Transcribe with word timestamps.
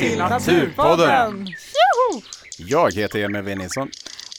till 0.00 0.18
Naturpodden! 0.18 1.48
Jag 2.56 2.94
heter 2.94 3.24
Emil 3.24 3.42
V 3.42 3.54
Nilsson. 3.54 3.90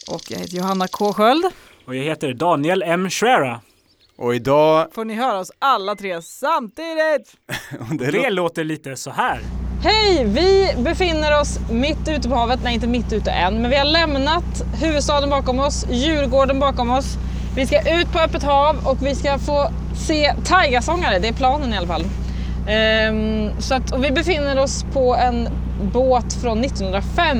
Och 0.08 0.22
jag 0.28 0.38
heter 0.38 0.56
Johanna 0.56 0.88
K 0.88 1.12
Sköld. 1.12 1.44
Och 1.86 1.96
jag 1.96 2.04
heter 2.04 2.34
Daniel 2.34 2.82
M 2.82 3.10
Schwera. 3.10 3.60
Och 4.16 4.34
idag... 4.34 4.88
Får 4.94 5.04
ni 5.04 5.14
höra 5.14 5.38
oss 5.38 5.50
alla 5.58 5.96
tre 5.96 6.22
samtidigt? 6.22 7.36
det, 7.98 8.10
det 8.10 8.30
låter 8.30 8.64
lite 8.64 8.96
så 8.96 9.10
här. 9.10 9.40
Hej! 9.82 10.24
Vi 10.24 10.74
befinner 10.82 11.40
oss 11.40 11.58
mitt 11.70 12.08
ute 12.08 12.28
på 12.28 12.34
havet. 12.34 12.60
Nej, 12.64 12.74
inte 12.74 12.86
mitt 12.86 13.12
ute 13.12 13.30
än, 13.30 13.62
men 13.62 13.70
vi 13.70 13.76
har 13.76 13.84
lämnat 13.84 14.62
huvudstaden 14.80 15.30
bakom 15.30 15.60
oss, 15.60 15.86
Djurgården 15.90 16.60
bakom 16.60 16.90
oss. 16.90 17.06
Vi 17.56 17.66
ska 17.66 18.00
ut 18.00 18.12
på 18.12 18.18
öppet 18.18 18.42
hav 18.42 18.76
och 18.86 19.06
vi 19.06 19.14
ska 19.14 19.38
få 19.38 19.70
se 20.08 20.34
taigasångare. 20.44 21.18
Det 21.18 21.28
är 21.28 21.32
planen 21.32 21.72
i 21.72 21.76
alla 21.76 21.86
fall. 21.86 22.04
Um, 22.68 23.60
så 23.60 23.74
att, 23.74 23.92
och 23.92 24.04
vi 24.04 24.10
befinner 24.10 24.58
oss 24.58 24.84
på 24.92 25.14
en 25.14 25.48
båt 25.92 26.32
från 26.42 26.64
1905. 26.64 27.38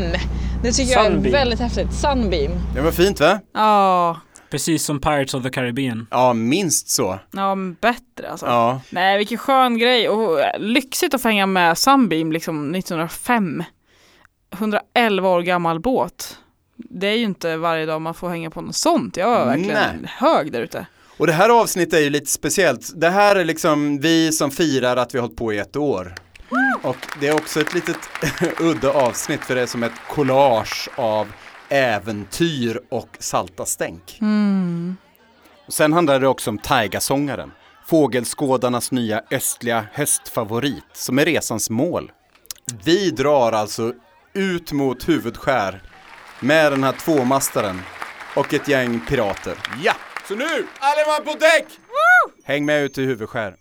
Det 0.63 0.73
tycker 0.73 0.93
Sunbeam. 0.93 1.25
jag 1.25 1.27
är 1.27 1.33
väldigt 1.33 1.61
häftigt. 1.61 1.93
Sunbeam. 1.93 2.53
Det 2.75 2.81
var 2.81 2.91
fint 2.91 3.21
va? 3.21 3.41
Ja. 3.55 4.21
Precis 4.51 4.85
som 4.85 5.01
Pirates 5.01 5.35
of 5.35 5.43
the 5.43 5.51
Caribbean. 5.51 6.07
Ja, 6.11 6.33
minst 6.33 6.89
så. 6.91 7.19
Ja, 7.31 7.55
men 7.55 7.75
bättre 7.81 8.31
alltså. 8.31 8.47
Ja. 8.47 8.81
Nej, 8.91 9.19
vilken 9.19 9.39
skön 9.39 9.79
grej 9.79 10.09
och 10.09 10.39
lyxigt 10.59 11.15
att 11.15 11.23
få 11.23 11.29
hänga 11.29 11.47
med 11.47 11.79
Sunbeam 11.79 12.33
liksom 12.33 12.75
1905. 12.75 13.65
111 14.53 15.29
år 15.29 15.43
gammal 15.43 15.81
båt. 15.81 16.39
Det 16.77 17.07
är 17.07 17.17
ju 17.17 17.25
inte 17.25 17.57
varje 17.57 17.87
dag 17.87 18.01
man 18.01 18.15
får 18.15 18.29
hänga 18.29 18.51
på 18.51 18.61
något 18.61 18.77
sånt. 18.77 19.17
Jag 19.17 19.41
är 19.41 19.45
verkligen 19.47 19.79
Nej. 20.01 20.11
hög 20.19 20.53
där 20.53 20.61
ute. 20.61 20.87
Och 21.17 21.27
det 21.27 21.33
här 21.33 21.49
avsnittet 21.49 21.95
är 21.95 22.01
ju 22.01 22.11
lite 22.11 22.31
speciellt. 22.31 23.01
Det 23.01 23.11
här 23.11 23.37
är 23.37 23.45
liksom 23.45 23.99
vi 24.01 24.33
som 24.33 24.51
firar 24.51 24.97
att 24.97 25.15
vi 25.15 25.19
har 25.19 25.23
hållit 25.23 25.39
på 25.39 25.53
i 25.53 25.59
ett 25.59 25.77
år. 25.77 26.15
Och 26.83 26.97
det 27.21 27.29
är 27.29 27.35
också 27.35 27.61
ett 27.61 27.75
litet 27.75 27.97
udda 28.61 28.93
avsnitt 28.93 29.41
för 29.41 29.55
det 29.55 29.61
är 29.61 29.67
som 29.67 29.83
ett 29.83 29.93
collage 30.09 30.89
av 30.97 31.33
äventyr 31.69 32.81
och 32.89 33.09
salta 33.19 33.65
stänk. 33.65 34.19
Mm. 34.21 34.97
Sen 35.69 35.93
handlar 35.93 36.21
det 36.21 36.29
också 36.29 36.51
om 36.51 36.59
Taigasångaren, 36.59 37.53
fågelskådarnas 37.87 38.93
nya 38.93 39.23
östliga 39.31 39.87
höstfavorit 39.93 40.85
som 40.93 41.19
är 41.19 41.25
resans 41.25 41.71
mål. 41.71 42.13
Vi 42.85 43.11
drar 43.11 43.53
alltså 43.53 43.93
ut 44.33 44.73
mot 44.73 45.09
huvudskär 45.09 45.83
med 46.41 46.73
den 46.73 46.85
här 46.85 46.93
tvåmastaren 46.93 47.81
och 48.37 48.55
ett 48.55 48.69
gäng 48.69 49.01
pirater. 49.09 49.55
Ja! 49.85 49.93
Så 50.29 50.35
nu, 50.35 50.67
alle 50.79 51.07
man 51.07 51.25
på 51.25 51.39
däck! 51.39 51.67
Häng 52.45 52.65
med 52.65 52.85
ut 52.85 52.95
till 52.95 53.05
huvudskär. 53.05 53.57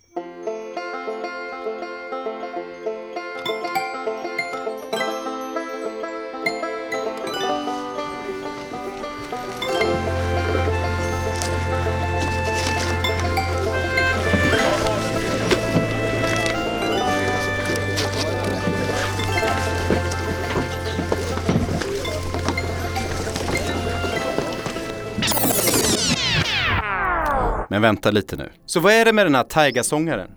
Men 27.82 27.94
vänta 27.94 28.10
lite 28.10 28.36
nu. 28.36 28.50
Så 28.66 28.80
vad 28.80 28.92
är 28.92 29.04
det 29.04 29.12
med 29.12 29.26
den 29.26 29.34
här 29.34 29.42
taigasångaren? 29.42 30.30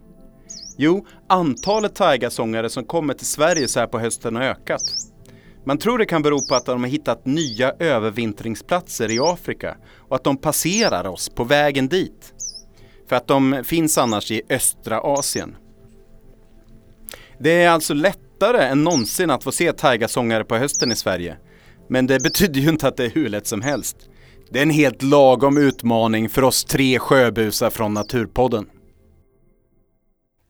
Jo, 0.78 1.06
antalet 1.30 1.96
taigasångare 1.96 2.70
som 2.70 2.84
kommer 2.86 3.14
till 3.14 3.26
Sverige 3.26 3.68
så 3.68 3.80
här 3.80 3.88
på 3.88 4.00
hösten 4.00 4.36
har 4.36 4.44
ökat. 4.44 4.82
Man 5.66 5.78
tror 5.78 5.98
det 5.98 6.06
kan 6.06 6.22
bero 6.22 6.48
på 6.48 6.56
att 6.56 6.66
de 6.66 6.84
har 6.84 6.90
hittat 6.90 7.26
nya 7.26 7.72
övervintringsplatser 7.80 9.12
i 9.12 9.20
Afrika 9.20 9.78
och 10.10 10.16
att 10.16 10.24
de 10.24 10.38
passerar 10.38 11.08
oss 11.08 11.30
på 11.30 11.44
vägen 11.44 11.88
dit. 11.88 12.34
För 13.10 13.16
att 13.16 13.28
de 13.28 13.64
finns 13.66 13.98
annars 13.98 14.32
i 14.32 14.42
östra 14.50 15.00
Asien. 15.00 15.56
Det 17.40 17.64
är 17.64 17.70
alltså 17.70 17.94
lättare 17.94 18.64
än 18.64 18.84
någonsin 18.84 19.30
att 19.30 19.44
få 19.44 19.52
se 19.52 19.74
taigasångare 19.74 20.44
på 20.44 20.56
hösten 20.58 20.92
i 20.92 20.96
Sverige. 20.96 21.38
Men 21.90 22.08
det 22.08 22.20
betyder 22.24 22.62
ju 22.62 22.70
inte 22.70 22.88
att 22.88 22.98
det 22.98 23.06
är 23.06 23.10
hur 23.10 23.30
lätt 23.30 23.48
som 23.48 23.62
helst. 23.62 24.10
Det 24.50 24.60
är 24.60 24.64
en 24.64 24.70
helt 24.70 25.02
lagom 25.02 25.58
utmaning 25.58 26.30
för 26.30 26.44
oss 26.44 26.66
tre 26.66 27.00
sjöbusar 27.00 27.70
från 27.70 27.94
Naturpodden. 27.94 28.70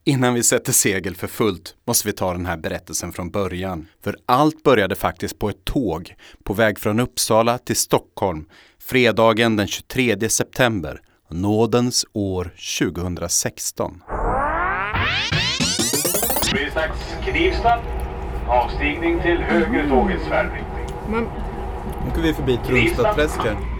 Innan 0.07 0.33
vi 0.33 0.43
sätter 0.43 0.71
segel 0.71 1.15
för 1.15 1.27
fullt 1.27 1.75
måste 1.87 2.07
vi 2.07 2.13
ta 2.13 2.33
den 2.33 2.45
här 2.45 2.57
berättelsen 2.57 3.11
från 3.11 3.31
början. 3.31 3.87
För 4.03 4.17
allt 4.25 4.63
började 4.63 4.95
faktiskt 4.95 5.39
på 5.39 5.49
ett 5.49 5.65
tåg 5.65 6.15
på 6.43 6.53
väg 6.53 6.79
från 6.79 6.99
Uppsala 6.99 7.57
till 7.57 7.75
Stockholm 7.75 8.45
fredagen 8.81 9.55
den 9.55 9.67
23 9.67 10.29
september, 10.29 11.01
nådens 11.29 12.05
år 12.13 12.53
2016. 12.89 14.01
Knivsta. 17.23 17.79
Avstigning 18.47 19.21
till 19.21 19.37
höger 19.37 19.89
tågets 19.89 20.25
färdriktning. 20.25 20.85
Nu 21.09 21.27
åker 22.09 22.21
vi 22.21 22.33
förbi 22.33 22.59
Trunstadträsk 22.67 23.37
här. 23.37 23.74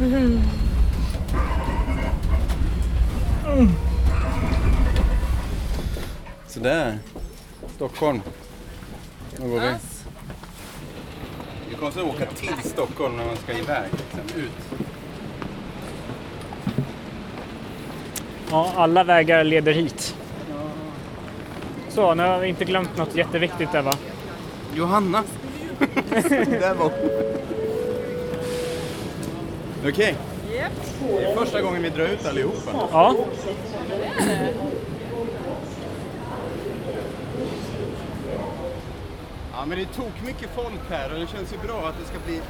Mm. 0.00 0.40
Sådär. 6.46 6.98
Stockholm. 7.76 8.20
Nu 9.36 9.48
går 9.48 9.60
vi. 9.60 9.66
Det 9.66 9.74
är 11.74 11.78
konstigt 11.78 12.04
att 12.04 12.10
åka 12.10 12.26
till 12.26 12.70
Stockholm 12.70 13.16
när 13.16 13.26
man 13.26 13.36
ska 13.36 13.52
iväg. 13.52 13.90
Liksom, 13.90 14.40
ut. 14.40 14.50
Ja, 18.50 18.72
alla 18.76 19.04
vägar 19.04 19.44
leder 19.44 19.72
hit. 19.72 20.16
Så, 21.88 22.14
nu 22.14 22.22
har 22.22 22.40
vi 22.40 22.48
inte 22.48 22.64
glömt 22.64 22.96
något 22.96 23.16
jätteviktigt 23.16 23.72
där 23.72 23.82
va? 23.82 23.94
Johanna. 24.74 25.24
där 26.10 26.74
var 26.74 26.92
Okej. 29.80 29.90
Okay. 29.90 30.14
Yep. 30.56 30.72
Det 31.08 31.24
är 31.24 31.36
första 31.36 31.62
gången 31.62 31.82
vi 31.82 31.90
drar 31.90 32.04
ut 32.04 32.26
allihopa. 32.26 32.70
Ja. 32.92 33.14
Ja 39.52 39.64
men 39.66 39.78
det 39.78 39.84
tog 39.84 40.10
mycket 40.26 40.50
folk 40.54 40.90
här 40.90 41.12
och 41.12 41.20
det 41.20 41.26
känns 41.26 41.52
ju 41.52 41.58
bra 41.66 41.88
att 41.88 41.94
det 42.00 42.04
ska 42.04 42.18
bli 42.26 42.40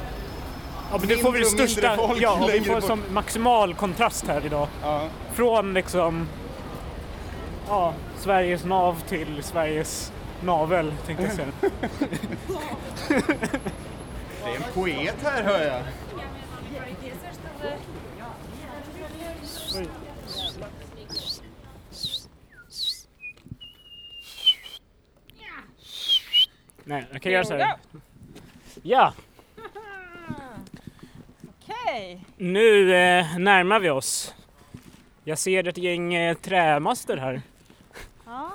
Ja 0.91 0.97
men 0.99 1.07
det 1.07 1.17
får 1.17 1.31
vi 1.31 1.45
största, 1.45 1.97
ja 2.19 2.39
och 2.43 2.49
vi 2.53 2.61
får 2.61 2.81
som 2.81 3.03
maximal 3.09 3.73
kontrast 3.73 4.27
här 4.27 4.45
idag. 4.45 4.67
Ja. 4.83 5.07
Från 5.33 5.73
liksom 5.73 6.27
ja, 7.67 7.93
Sveriges 8.17 8.65
nav 8.65 9.01
till 9.07 9.43
Sveriges 9.43 10.11
navel 10.43 10.93
tänkte 11.05 11.23
jag 11.25 11.33
säga. 11.33 11.47
det 14.43 14.51
är 14.51 14.55
en 14.55 14.63
poet 14.73 15.15
här 15.23 15.43
hör 15.43 15.65
jag. 15.65 15.81
Nej, 26.83 27.05
jag 27.11 27.21
kan 27.21 27.31
göra 27.31 27.43
så 27.43 27.53
här. 27.53 27.75
Ja! 28.81 29.13
Okej. 31.49 32.25
Nu 32.37 32.95
eh, 32.95 33.37
närmar 33.37 33.79
vi 33.79 33.89
oss. 33.89 34.33
Jag 35.23 35.39
ser 35.39 35.67
ett 35.67 35.77
gäng 35.77 36.13
eh, 36.13 36.37
trämaster 36.37 37.17
här. 37.17 37.41
Ja. 38.25 38.51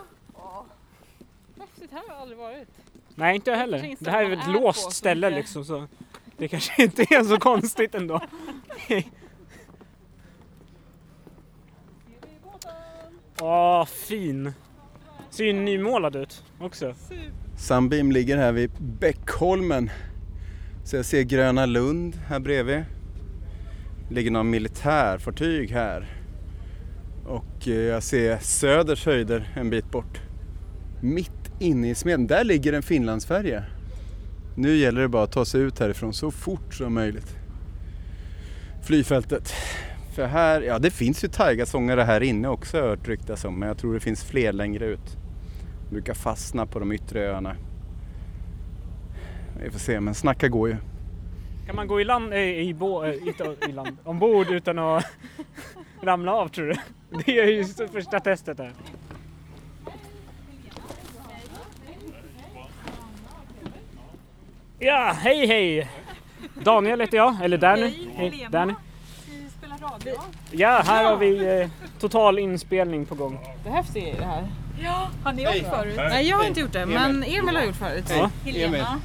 Häftigt, 1.60 1.90
här 1.92 1.98
har 1.98 2.08
jag 2.08 2.16
aldrig 2.16 2.38
varit. 2.38 2.68
Nej, 3.14 3.34
inte 3.34 3.50
jag 3.50 3.58
heller. 3.58 3.96
Det 3.98 4.10
här 4.10 4.24
är 4.24 4.32
ett 4.32 4.48
låst 4.48 4.92
ställe 4.92 5.30
liksom 5.30 5.64
så 5.64 5.86
det 6.38 6.48
kanske 6.48 6.82
inte 6.82 7.02
är 7.02 7.24
så 7.24 7.38
konstigt 7.38 7.94
ändå. 7.94 8.20
Åh, 13.40 13.84
fin! 13.84 14.52
Ser 15.30 15.44
ju 15.44 15.52
nymålad 15.52 16.16
ut 16.16 16.44
också. 16.60 16.94
Sunbeam 17.56 18.12
ligger 18.12 18.36
här 18.36 18.52
vid 18.52 18.70
Bäckholmen. 18.78 19.90
Så 20.84 20.96
jag 20.96 21.04
ser 21.04 21.22
Gröna 21.22 21.66
Lund 21.66 22.16
här 22.26 22.40
bredvid. 22.40 22.84
Det 24.08 24.14
ligger 24.14 24.30
några 24.30 24.44
militärfartyg 24.44 25.70
här. 25.70 26.24
Och 27.26 27.68
eh, 27.68 27.74
jag 27.74 28.02
ser 28.02 28.38
Söders 28.38 29.06
höjder 29.06 29.52
en 29.56 29.70
bit 29.70 29.90
bort. 29.90 30.20
Mitt 31.02 31.52
inne 31.60 31.90
i 31.90 31.94
smeden, 31.94 32.26
där 32.26 32.44
ligger 32.44 32.72
en 32.72 32.82
Finlandsfärja. 32.82 33.64
Nu 34.54 34.76
gäller 34.76 35.00
det 35.00 35.08
bara 35.08 35.22
att 35.22 35.32
ta 35.32 35.44
sig 35.44 35.60
ut 35.60 35.78
härifrån 35.78 36.12
så 36.12 36.30
fort 36.30 36.74
som 36.74 36.94
möjligt. 36.94 37.36
Flygfältet. 38.86 39.52
För 40.14 40.26
här, 40.26 40.60
ja 40.60 40.78
det 40.78 40.90
finns 40.90 41.24
ju 41.24 41.28
taigasångare 41.28 42.02
här 42.02 42.20
inne 42.20 42.48
också 42.48 42.76
har 42.76 42.82
jag 42.82 42.90
hört 42.90 43.08
ryktas 43.08 43.44
om, 43.44 43.58
men 43.58 43.68
jag 43.68 43.78
tror 43.78 43.94
det 43.94 44.00
finns 44.00 44.24
fler 44.24 44.52
längre 44.52 44.86
ut. 44.86 45.16
De 45.88 45.94
Brukar 45.94 46.14
fastna 46.14 46.66
på 46.66 46.78
de 46.78 46.92
yttre 46.92 47.20
öarna. 47.20 47.56
Vi 49.62 49.70
får 49.70 49.78
se, 49.78 50.00
men 50.00 50.14
snacka 50.14 50.48
går 50.48 50.68
ju. 50.68 50.76
Kan 51.66 51.76
man 51.76 51.86
gå 51.86 52.00
i 52.00 52.04
land, 52.04 52.34
i, 52.34 52.68
i, 52.68 52.74
bo, 52.74 53.04
eh, 53.04 53.26
inte 53.26 53.56
i 53.68 53.72
land, 53.72 53.96
ombord 54.04 54.50
utan 54.50 54.78
att 54.78 55.04
ramla 56.02 56.32
av 56.32 56.48
tror 56.48 56.66
du? 56.66 56.74
Det 57.24 57.38
är 57.38 57.46
ju 57.46 57.64
första 57.64 58.20
testet 58.20 58.58
här. 58.58 58.72
Ja, 64.78 65.16
hej 65.20 65.46
hej! 65.46 65.88
Daniel 66.62 67.00
heter 67.00 67.16
jag, 67.16 67.36
eller 67.44 67.58
Danny. 67.58 67.82
Hej, 67.82 68.08
hej 68.16 68.48
Danny. 68.50 68.74
Vi 69.26 69.48
spelar 69.58 69.78
radio. 69.78 70.14
Ja, 70.50 70.82
här 70.86 71.04
har 71.04 71.16
vi 71.16 71.60
eh, 71.60 71.68
total 72.00 72.38
inspelning 72.38 73.06
på 73.06 73.14
gång. 73.14 73.38
Behövs 73.64 73.88
det 73.92 74.12
det 74.18 74.24
här? 74.24 74.48
Ja, 74.82 75.08
har 75.24 75.32
ni 75.32 75.46
åkt 75.48 75.70
förut? 75.70 75.94
Nej 75.96 76.28
jag 76.28 76.36
har 76.36 76.44
inte 76.44 76.60
gjort 76.60 76.72
det 76.72 76.86
men 76.86 77.22
Emil 77.22 77.56
har 77.56 77.62
gjort 77.62 77.76
förut. 77.76 78.04
Ja. 78.10 78.30
Helena. 78.44 79.00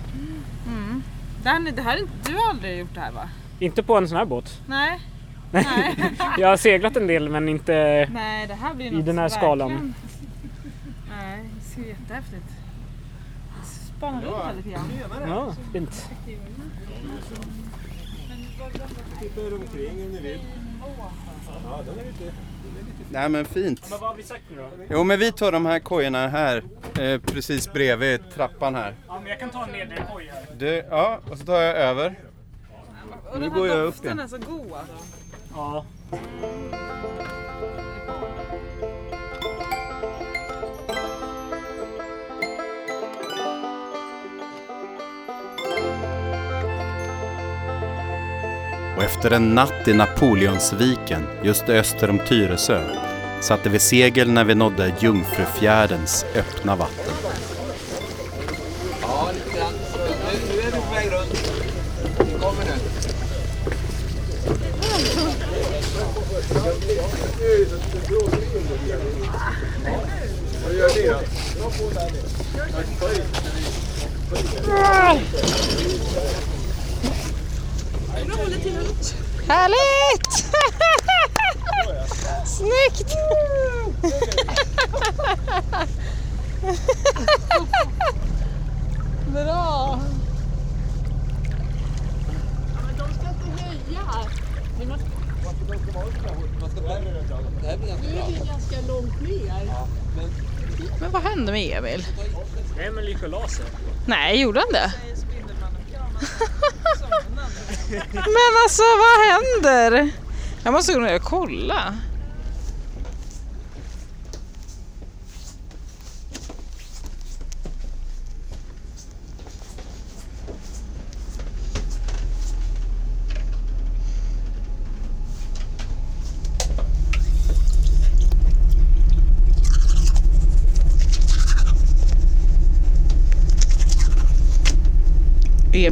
Mm. 0.67 1.03
Danny, 1.43 1.71
det 1.71 1.81
här, 1.81 1.95
är 1.95 1.99
inte- 1.99 2.13
du 2.31 2.35
har 2.37 2.49
aldrig 2.49 2.79
gjort 2.79 2.93
det 2.93 2.99
här 2.99 3.11
va? 3.11 3.29
Inte 3.59 3.83
på 3.83 3.97
en 3.97 4.07
sån 4.09 4.17
här 4.17 4.25
båt. 4.25 4.61
Nej. 4.67 4.99
Nej. 5.51 5.65
Jag 6.37 6.47
har 6.47 6.57
seglat 6.57 6.97
en 6.97 7.07
del 7.07 7.29
men 7.29 7.49
inte... 7.49 8.07
Nej 8.13 8.47
det 8.47 8.53
här 8.53 8.73
blir 8.73 8.93
I 8.99 9.01
den 9.01 9.17
här 9.17 9.29
skalan. 9.29 9.69
verkligen- 9.69 9.93
Nej, 11.19 11.39
det 11.59 11.65
ser 11.65 11.81
jättehäftigt. 11.89 12.45
Spana 13.99 14.21
runt 14.21 14.35
här 14.43 14.53
lite 14.53 14.69
grann. 14.69 14.91
Ja, 15.27 15.55
fint. 15.73 16.09
Nej 23.11 23.29
men 23.29 23.45
fint. 23.45 23.91
vad 23.91 23.99
har 23.99 24.15
vi 24.15 24.23
sagt 24.23 24.43
nu 24.49 24.57
då? 24.57 24.69
Jo 24.89 25.03
men 25.03 25.19
vi 25.19 25.31
tar 25.31 25.51
de 25.51 25.65
här 25.65 25.79
kojorna 25.79 26.27
här, 26.27 26.63
eh, 26.99 27.19
precis 27.21 27.73
bredvid 27.73 28.21
trappan 28.33 28.75
här. 28.75 28.95
Ja, 29.07 29.19
men 29.19 29.29
jag 29.29 29.39
kan 29.39 29.49
ta 29.49 29.63
en 29.65 29.71
nedre 29.71 30.05
koj 30.13 30.31
här. 30.33 30.55
Du, 30.57 30.85
ja, 30.89 31.19
och 31.31 31.37
så 31.37 31.45
tar 31.45 31.61
jag 31.61 31.75
över. 31.77 32.19
Och 33.33 33.39
Nu 33.39 33.45
den 33.45 33.53
går 33.53 33.67
här 33.67 33.75
jag 33.75 33.85
upp 33.85 33.93
doften 33.93 34.05
igen. 34.17 34.19
är 34.19 34.27
så 34.27 34.37
god 34.37 34.71
alltså. 34.73 34.95
Ja. 35.55 35.85
Och 48.99 49.05
efter 49.05 49.31
en 49.31 49.55
natt 49.55 49.87
i 49.87 49.93
Napoleonsviken, 49.93 51.27
just 51.43 51.69
öster 51.69 52.09
om 52.09 52.19
Tyresö, 52.27 52.83
satte 53.41 53.69
vi 53.69 53.79
segel 53.79 54.31
när 54.31 54.43
vi 54.43 54.55
nådde 54.55 54.93
Jungfrufjärdens 54.99 56.25
öppna 56.35 56.75
vatten. 56.75 57.13
Ja, 59.01 59.29
lite 59.33 59.57
grann. 59.57 59.73
Nu, 60.03 60.55
nu 60.55 60.61
är 60.61 60.71
på 60.71 60.93
väg 60.93 61.11
runt. 61.11 61.33
Vi 62.17 62.39
kommer 62.39 62.65
nu. 62.65 62.71
Härligt! 79.47 80.45
Snyggt! 82.45 83.15
Bra! 89.33 89.99
Det 97.61 97.67
här 97.67 97.77
blir 97.77 98.45
ganska 98.45 98.81
bra. 98.87 99.01
Men 100.99 101.11
vad 101.11 101.21
hände 101.21 101.51
med 101.51 101.77
Emil? 101.77 102.05
Emil 102.79 103.07
gick 103.07 103.23
och 103.23 103.29
la 103.29 103.47
sig. 103.47 103.65
Nej, 104.05 104.41
gjorde 104.41 104.59
han 104.59 104.73
det? 104.73 104.93
Men 108.13 108.53
alltså 108.63 108.83
vad 108.83 109.27
händer? 109.31 110.09
Jag 110.63 110.73
måste 110.73 110.93
gå 110.93 110.99
ner 110.99 111.15
och 111.15 111.21
kolla. 111.21 111.95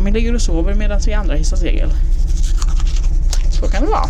Emil 0.07 0.13
ligger 0.13 0.33
och 0.33 0.41
sover 0.41 0.75
medan 0.75 1.01
vi 1.05 1.13
andra 1.13 1.35
hissar 1.35 1.57
segel. 1.57 1.89
Så 3.59 3.67
kan 3.67 3.85
det 3.85 3.89
vara. 3.89 4.03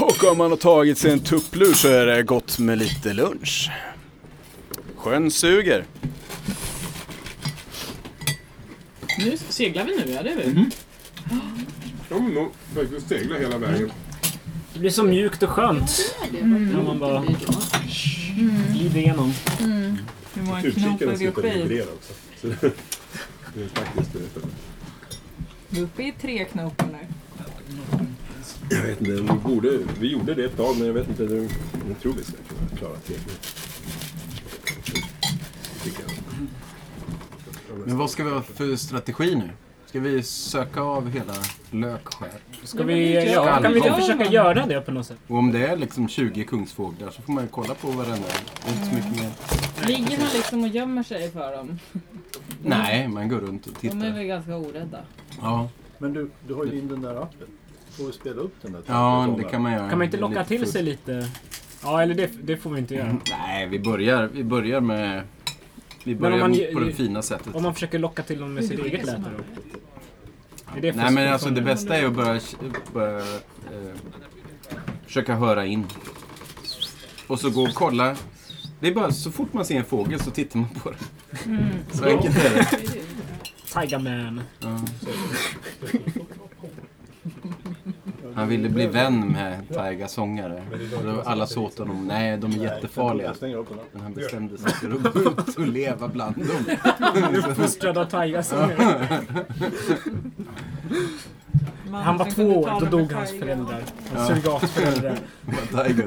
Och 0.00 0.24
om 0.30 0.38
man 0.38 0.50
har 0.50 0.56
tagit 0.56 0.98
sig 0.98 1.12
en 1.12 1.20
tupplur 1.20 1.74
så 1.74 1.88
är 1.88 2.06
det 2.06 2.22
gott 2.22 2.58
med 2.58 2.78
lite 2.78 3.12
lunch. 3.12 3.70
Sjön 4.96 5.30
suger. 5.30 5.84
Nu 9.18 9.38
seglar 9.48 9.84
vi 9.84 9.96
nu, 9.96 10.12
ja 10.12 10.22
det 10.22 10.30
är 10.30 10.36
vi. 10.36 10.70
De 12.08 12.26
vill 12.26 12.34
nog 12.34 12.52
faktiskt 12.74 13.08
segla 13.08 13.38
hela 13.38 13.58
vägen. 13.58 13.90
Det 14.80 14.82
blir 14.82 14.90
så 14.90 15.04
mjukt 15.04 15.42
och 15.42 15.48
skönt. 15.48 16.14
När 16.32 16.82
man 16.82 16.98
bara 16.98 17.24
glider 18.72 18.96
igenom. 19.00 19.32
Hur 20.34 20.42
många 20.42 20.62
Utkikarna 20.62 20.98
knoppar 20.98 21.06
vi 21.06 21.16
slutar 21.16 21.38
uppe 21.38 21.48
i? 21.48 21.62
vibrera 21.62 21.84
också. 21.84 22.12
Så 22.40 22.46
det 22.46 22.60
det 23.54 23.62
är 23.62 23.68
faktiskt 23.68 24.12
det. 24.12 24.40
Vi 25.68 25.78
är 25.80 25.84
uppe 25.84 26.02
i 26.02 26.12
tre 26.20 26.44
knopar 26.44 26.86
nu. 26.92 26.98
Jag 28.70 28.82
vet 28.82 29.00
inte, 29.00 29.12
vi, 29.12 29.22
borde, 29.22 29.78
vi 30.00 30.12
gjorde 30.12 30.34
det 30.34 30.44
ett 30.44 30.56
tag 30.56 30.76
men 30.78 30.86
jag 30.86 30.94
vet 30.94 31.08
inte, 31.08 31.22
nu 31.22 31.48
tror 32.02 32.12
vi 32.12 32.24
ska 32.24 32.32
kunna 32.32 32.78
klara 32.78 32.96
det. 33.06 33.14
Tycker 35.84 36.02
jag. 36.02 36.12
Men 37.86 37.98
vad 37.98 38.10
ska 38.10 38.24
vi 38.24 38.30
ha 38.30 38.42
för 38.42 38.76
strategi 38.76 39.34
nu? 39.34 39.50
Ska 39.90 40.00
vi 40.00 40.22
söka 40.22 40.80
av 40.80 41.10
hela 41.10 41.32
Lökskär? 41.70 42.28
Ska 42.64 42.82
vi, 42.82 43.32
ja, 43.32 43.58
kan 43.62 43.72
vi 43.72 43.78
inte 43.78 43.92
försöka 43.92 44.24
göra 44.24 44.66
det 44.66 44.80
på 44.80 44.92
något 44.92 45.06
sätt? 45.06 45.18
Och 45.26 45.36
om 45.38 45.52
det 45.52 45.66
är 45.66 45.76
liksom 45.76 46.08
20 46.08 46.44
kungsfåglar 46.44 47.10
så 47.10 47.22
får 47.22 47.32
man 47.32 47.44
ju 47.44 47.48
kolla 47.50 47.74
på 47.74 47.90
varenda. 47.90 48.28
Det 48.64 48.70
är 48.70 48.74
inte 48.74 48.86
så 48.86 48.94
mycket 48.94 49.22
mer. 49.22 49.30
Ligger 49.86 50.18
man 50.18 50.28
liksom 50.34 50.62
och 50.62 50.68
gömmer 50.68 51.02
sig 51.02 51.30
för 51.30 51.56
dem? 51.56 51.78
Nej, 52.62 53.08
man 53.08 53.28
går 53.28 53.40
runt 53.40 53.66
och 53.66 53.72
De 53.80 53.86
är 53.88 53.92
tittar. 53.92 54.12
väl 54.12 54.24
ganska 54.26 54.56
orädda. 54.56 54.98
Ja, 55.42 55.68
Men 55.98 56.12
du, 56.12 56.30
du 56.48 56.54
har 56.54 56.64
ju 56.64 56.78
in 56.78 56.88
den 56.88 57.02
där 57.02 57.22
appen. 57.22 57.48
Får 57.90 58.04
vi 58.06 58.12
spela 58.12 58.40
upp 58.40 58.54
den 58.62 58.72
där? 58.72 58.82
ja 58.86 59.34
det 59.38 59.44
kan 59.44 59.62
man 59.62 59.72
göra. 59.72 59.88
Kan 59.88 59.98
man 59.98 60.04
inte 60.04 60.16
Det 60.16 60.20
är 60.20 60.28
locka 60.28 60.38
lite 60.38 60.48
till 60.48 60.72
sig 60.72 60.82
lite? 60.82 61.28
Ja, 61.82 62.02
eller 62.02 62.14
det, 62.14 62.30
det 62.42 62.56
får 62.56 62.70
vi 62.70 62.78
inte 62.78 62.94
göra. 62.94 63.16
Nej, 63.30 63.66
vi 63.68 63.78
börjar, 63.78 64.30
vi 64.32 64.44
börjar 64.44 64.80
med... 64.80 65.22
Vi 66.04 66.14
Men 66.14 66.32
om 66.32 66.38
börjar 66.40 66.48
man- 66.48 66.74
på 66.74 66.80
det 66.88 66.92
fina 66.92 67.22
sättet. 67.22 67.54
Om 67.54 67.62
man 67.62 67.74
försöker 67.74 67.98
locka 67.98 68.22
till 68.22 68.40
dem 68.40 68.54
med 68.54 68.64
sitt 68.64 68.78
eget 68.80 69.06
läte 69.06 69.22
då? 69.36 70.76
Är 70.76 70.80
det 70.80 70.92
Nej 70.96 71.10
men 71.12 71.32
alltså 71.32 71.50
det 71.50 71.62
bästa 71.62 71.96
är 71.96 72.06
att 72.06 72.12
bara, 72.14 72.40
bara 72.92 73.18
eh, 73.18 73.24
försöka 75.06 75.34
höra 75.34 75.66
in. 75.66 75.86
Och 77.26 77.40
så 77.40 77.50
gå 77.50 77.62
och 77.62 77.74
kolla. 77.74 78.16
Det 78.80 78.88
är 78.88 78.94
bara 78.94 79.12
så 79.12 79.30
fort 79.30 79.52
man 79.52 79.64
ser 79.64 79.76
en 79.78 79.84
fågel 79.84 80.20
så 80.20 80.30
tittar 80.30 80.58
man 80.58 80.68
på 80.68 80.90
den. 80.90 80.98
Så 81.92 82.04
enkelt 82.04 82.36
är 82.44 82.54
det. 82.54 82.66
Tiger 83.72 83.98
Man. 83.98 84.40
Ja. 84.60 84.78
Han 88.40 88.48
ville 88.48 88.68
bli 88.68 88.86
vän 88.86 89.28
med 89.32 89.68
taiga-sångare. 89.74 90.62
Och 90.98 91.04
då 91.04 91.22
Alla 91.24 91.46
sa 91.46 91.60
åt 91.60 91.78
honom, 91.78 92.06
nej 92.06 92.36
de 92.36 92.52
är 92.52 92.56
jättefarliga. 92.56 93.34
Men 93.92 94.02
han 94.02 94.14
bestämde 94.14 94.58
sig 94.58 94.72
för 94.72 94.90
att 95.06 95.14
gå 95.14 95.20
ut 95.20 95.56
och 95.56 95.66
leva 95.66 96.08
bland 96.08 96.36
dem. 96.36 96.76
Uppfostrad 97.48 97.98
av 97.98 98.08
tigersångare. 101.90 102.04
Han 102.04 102.16
var 102.18 102.30
två 102.30 102.60
år, 102.60 102.80
då 102.80 102.86
dog 102.86 103.12
hans 103.12 103.30
föräldrar. 103.30 103.82
Ja. 104.14 104.26
Surrogatföräldrar. 104.26 105.16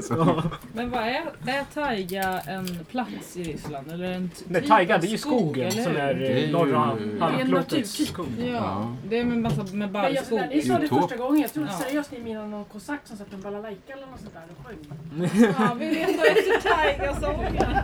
Så. 0.02 0.42
Men 0.72 0.90
vad 0.90 1.02
är, 1.02 1.22
är 1.46 1.64
taiga 1.74 2.40
en 2.40 2.78
plats 2.90 3.36
i 3.36 3.42
Ryssland? 3.42 3.92
Eller 3.92 4.12
en 4.12 4.28
t- 4.28 4.44
Nej, 4.48 4.60
typ 4.60 4.70
taiga 4.70 4.98
det 4.98 5.06
är 5.06 5.10
ju 5.10 5.18
skog, 5.18 5.32
skogen 5.40 5.68
eller 5.68 5.82
som 5.82 5.96
är 5.96 6.14
Det 6.14 6.26
är 6.28 6.46
eh, 6.46 6.50
norra 6.52 6.94
Det 6.94 7.02
är 7.04 7.12
en 7.14 7.20
halvklotets 7.20 8.06
skog. 8.06 8.26
Ja, 8.52 8.92
det 9.08 9.18
är 9.18 9.24
med 9.24 9.38
massa 9.38 9.64
med 9.72 9.90
barrskog. 9.90 10.40
ni 10.50 10.62
sa 10.62 10.78
det 10.78 10.88
första 10.88 11.16
gången, 11.16 11.40
jag 11.42 11.52
trodde 11.52 11.68
Ja. 11.72 11.78
seriöst 11.78 12.10
ni 12.12 12.18
menade 12.18 12.48
någon 12.48 12.64
kosack 12.64 13.00
som 13.04 13.16
satt 13.16 13.32
en 13.32 13.40
balalaika 13.40 13.92
eller 13.92 14.06
något 14.06 14.20
sånt 14.20 14.34
där 14.34 14.42
och 14.58 14.66
sjöng. 14.66 15.54
Ja, 15.58 15.74
vi 15.78 15.90
letar 15.94 16.24
efter 16.24 16.60
taigasången. 16.70 17.76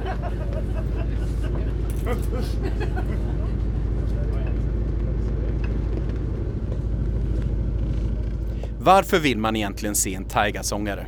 Varför 8.82 9.18
vill 9.18 9.38
man 9.38 9.56
egentligen 9.56 9.94
se 9.94 10.14
en 10.14 10.24
taigasångare? 10.24 11.06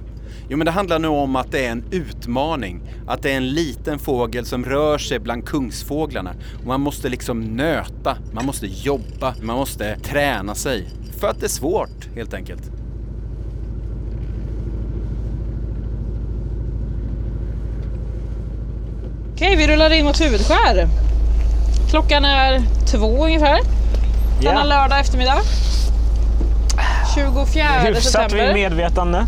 Jo, 0.49 0.57
men 0.59 0.65
det 0.65 0.71
handlar 0.71 0.99
nog 0.99 1.17
om 1.19 1.37
att 1.37 1.51
det 1.53 1.67
är 1.67 1.71
en 1.73 1.85
utmaning. 1.91 2.81
Att 3.07 3.23
det 3.23 3.33
är 3.33 3.37
en 3.37 3.51
liten 3.51 3.99
fågel 3.99 4.47
som 4.47 4.65
rör 4.65 4.99
sig 4.99 5.19
bland 5.19 5.45
kungsfåglarna. 5.47 6.35
Och 6.61 6.67
man 6.67 6.81
måste 6.81 7.09
liksom 7.09 7.41
nöta, 7.41 8.17
man 8.33 8.47
måste 8.47 8.67
jobba, 8.67 9.35
man 9.43 9.57
måste 9.57 9.97
träna 9.99 10.55
sig. 10.55 10.89
För 11.21 11.29
att 11.29 11.41
det 11.41 11.47
är 11.47 11.49
svårt, 11.49 12.09
helt 12.15 12.35
enkelt. 12.35 12.63
Okej, 19.35 19.57
vi 19.57 19.67
rullar 19.67 19.91
in 19.93 20.05
mot 20.05 20.21
huvudskär. 20.21 20.89
Klockan 21.91 22.25
är 22.25 22.63
två 22.91 23.25
ungefär. 23.25 23.59
Denna 24.43 24.61
Ja. 24.61 24.65
lördag 24.65 25.01
eftermiddag. 25.01 25.39
24 27.15 27.65
Hyfsat 27.65 27.95
vid 27.95 28.03
september. 28.03 28.55
medvetande. 28.55 29.27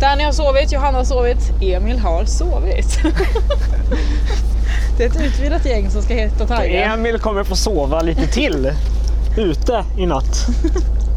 Danny 0.00 0.24
har 0.24 0.32
sovit, 0.32 0.72
Johanna 0.72 0.98
har 0.98 1.04
sovit, 1.04 1.52
Emil 1.62 1.98
har 1.98 2.24
sovit. 2.24 2.98
det 4.96 5.04
är 5.04 5.08
ett 5.08 5.20
utvildat 5.20 5.66
gäng 5.66 5.90
som 5.90 6.02
ska 6.02 6.14
heta 6.14 6.46
Taiga. 6.46 6.94
Emil 6.94 7.18
kommer 7.18 7.44
få 7.44 7.56
sova 7.56 8.00
lite 8.00 8.26
till 8.26 8.72
ute 9.38 9.84
i 9.98 10.06
natt. 10.06 10.46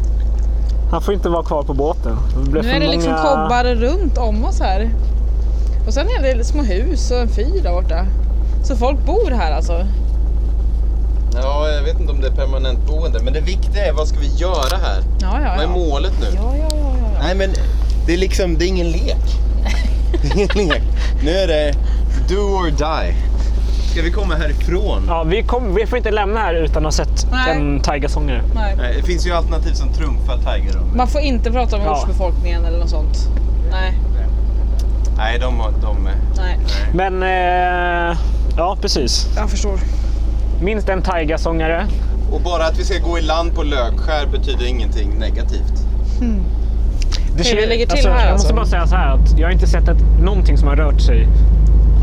Han 0.90 1.02
får 1.02 1.14
inte 1.14 1.28
vara 1.28 1.44
kvar 1.44 1.62
på 1.62 1.74
båten. 1.74 2.16
Nu 2.52 2.58
är 2.58 2.80
det 2.80 2.88
liksom 2.88 3.12
många- 3.12 3.22
kobbar 3.22 3.64
runt 3.74 4.18
om 4.18 4.44
oss 4.44 4.60
här. 4.60 4.90
Och 5.86 5.94
sen 5.94 6.06
är 6.08 6.34
det 6.36 6.44
små 6.44 6.62
hus 6.62 7.10
och 7.10 7.18
en 7.18 7.28
fyr 7.28 7.62
där 7.62 7.72
borta. 7.72 8.06
Så 8.64 8.76
folk 8.76 9.06
bor 9.06 9.30
här 9.30 9.52
alltså. 9.52 9.86
Ja, 11.86 11.90
jag 11.90 11.94
vet 11.94 12.00
inte 12.00 12.12
om 12.12 12.20
det 12.20 12.26
är 12.26 12.46
permanent 12.46 12.86
boende, 12.86 13.22
men 13.22 13.32
det 13.32 13.40
viktiga 13.40 13.86
är 13.86 13.92
vad 13.92 14.08
ska 14.08 14.18
vi 14.18 14.26
göra 14.36 14.76
här? 14.76 15.02
Ja, 15.20 15.40
ja, 15.42 15.48
Vad 15.56 15.58
är 15.58 15.62
ja. 15.62 15.68
målet 15.68 16.12
nu? 16.20 16.26
Ja, 16.34 16.54
ja, 16.58 16.68
ja, 16.70 16.76
ja, 16.76 17.08
ja. 17.14 17.22
Nej, 17.22 17.34
men 17.34 17.50
det 18.06 18.12
är 18.14 18.18
liksom, 18.18 18.58
det 18.58 18.64
är 18.64 18.68
ingen 18.68 18.90
lek. 18.90 19.16
Det 20.22 20.40
är 20.42 20.56
ingen 20.60 20.68
lek. 20.68 20.82
Nu 21.22 21.30
är 21.30 21.46
det 21.46 21.72
do 22.28 22.34
or 22.36 22.70
die. 22.70 23.14
Ska 23.92 24.02
vi 24.02 24.10
komma 24.10 24.34
härifrån? 24.34 25.04
Ja, 25.08 25.22
vi, 25.24 25.42
kom, 25.42 25.74
vi 25.74 25.86
får 25.86 25.98
inte 25.98 26.10
lämna 26.10 26.40
här 26.40 26.54
utan 26.54 26.76
att 26.76 26.98
ha 26.98 27.04
sett 27.04 27.26
Nej. 27.30 27.56
en 27.56 27.80
taigasångare. 27.80 28.42
Nej. 28.54 28.74
Nej, 28.78 28.94
det 28.96 29.02
finns 29.02 29.26
ju 29.26 29.32
alternativ 29.32 29.72
som 29.72 29.92
trumfar 29.92 30.36
Tiger-rummet. 30.36 30.96
Man 30.96 31.08
får 31.08 31.20
inte 31.20 31.50
prata 31.52 31.76
om 31.76 31.82
Ja. 31.82 31.92
ortsbefolkningen 31.96 32.64
eller 32.64 32.78
något 32.78 32.90
sånt. 32.90 33.18
Nej, 33.70 33.92
Nej, 35.16 35.38
de, 35.38 35.60
har- 35.60 35.70
de, 35.82 36.08
nej. 36.36 36.58
Men, 36.94 37.22
eh, 37.22 38.18
ja 38.56 38.76
precis. 38.80 39.26
Jag 39.36 39.50
förstår. 39.50 39.78
Minst 40.60 40.88
en 40.88 41.02
taigasångare. 41.02 41.86
Och 42.32 42.40
bara 42.40 42.66
att 42.66 42.78
vi 42.78 42.84
ska 42.84 42.98
gå 42.98 43.18
i 43.18 43.22
land 43.22 43.54
på 43.54 43.62
Lökskär 43.62 44.26
betyder 44.32 44.66
ingenting 44.66 45.10
negativt. 45.18 45.72
Det 46.20 47.42
vi 47.42 47.44
ser- 47.44 47.66
lägger 47.68 47.86
till 47.86 47.92
alltså, 47.92 48.08
här 48.10 48.24
Jag 48.26 48.32
måste 48.32 48.48
alltså. 48.48 48.54
bara 48.54 48.66
säga 48.66 48.86
så 48.86 48.96
här 48.96 49.14
att 49.14 49.38
jag 49.38 49.46
har 49.46 49.52
inte 49.52 49.66
sett 49.66 49.88
ett, 49.88 50.02
någonting 50.22 50.58
som 50.58 50.68
har 50.68 50.76
rört 50.76 51.00
sig 51.00 51.28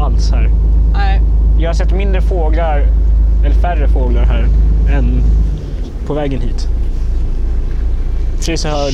alls 0.02 0.32
här. 0.32 0.50
Nej. 0.94 1.22
Jag 1.60 1.70
har 1.70 1.74
sett 1.74 1.92
mindre 1.96 2.22
fåglar, 2.22 2.86
eller 3.46 3.56
färre 3.56 3.88
fåglar 3.88 4.24
här 4.24 4.48
än 4.98 5.24
på 6.08 6.14
vägen 6.14 6.42
hit. 6.42 6.68
Precis 8.38 8.64
här. 8.66 8.92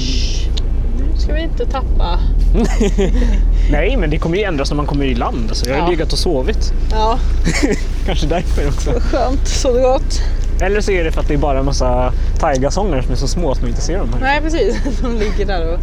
Nu 0.99 1.17
ska 1.17 1.33
vi 1.33 1.41
inte 1.41 1.65
tappa. 1.65 2.19
Nej, 3.71 3.97
men 3.97 4.09
det 4.09 4.17
kommer 4.17 4.37
ju 4.37 4.43
ändras 4.43 4.69
när 4.69 4.77
man 4.77 4.85
kommer 4.85 5.05
i 5.05 5.15
land. 5.15 5.45
Alltså, 5.49 5.69
jag 5.69 5.75
har 5.75 5.81
Ja. 5.83 5.89
legat 5.89 6.13
och 6.13 6.19
sovit. 6.19 6.73
Ja, 6.91 7.17
Kanske 8.09 8.27
därför 8.27 8.67
också. 8.67 8.91
skönt. 8.99 9.47
Så 9.47 9.73
det 9.73 9.81
gott. 9.81 10.21
Eller 10.61 10.81
så 10.81 10.91
är 10.91 11.03
det 11.03 11.11
för 11.11 11.21
att 11.21 11.27
det 11.27 11.33
är 11.33 11.37
bara 11.37 11.59
en 11.59 11.65
massa 11.65 12.13
taigasångare 12.39 13.03
som 13.03 13.11
är 13.11 13.15
så 13.15 13.27
små 13.27 13.51
att 13.51 13.61
man 13.61 13.69
inte 13.69 13.81
ser 13.81 13.97
dem 13.97 14.09
här. 14.13 14.19
Nej, 14.21 14.41
precis. 14.41 14.75
De 15.01 15.15
ligger 15.15 15.45
där 15.45 15.73
och 15.73 15.79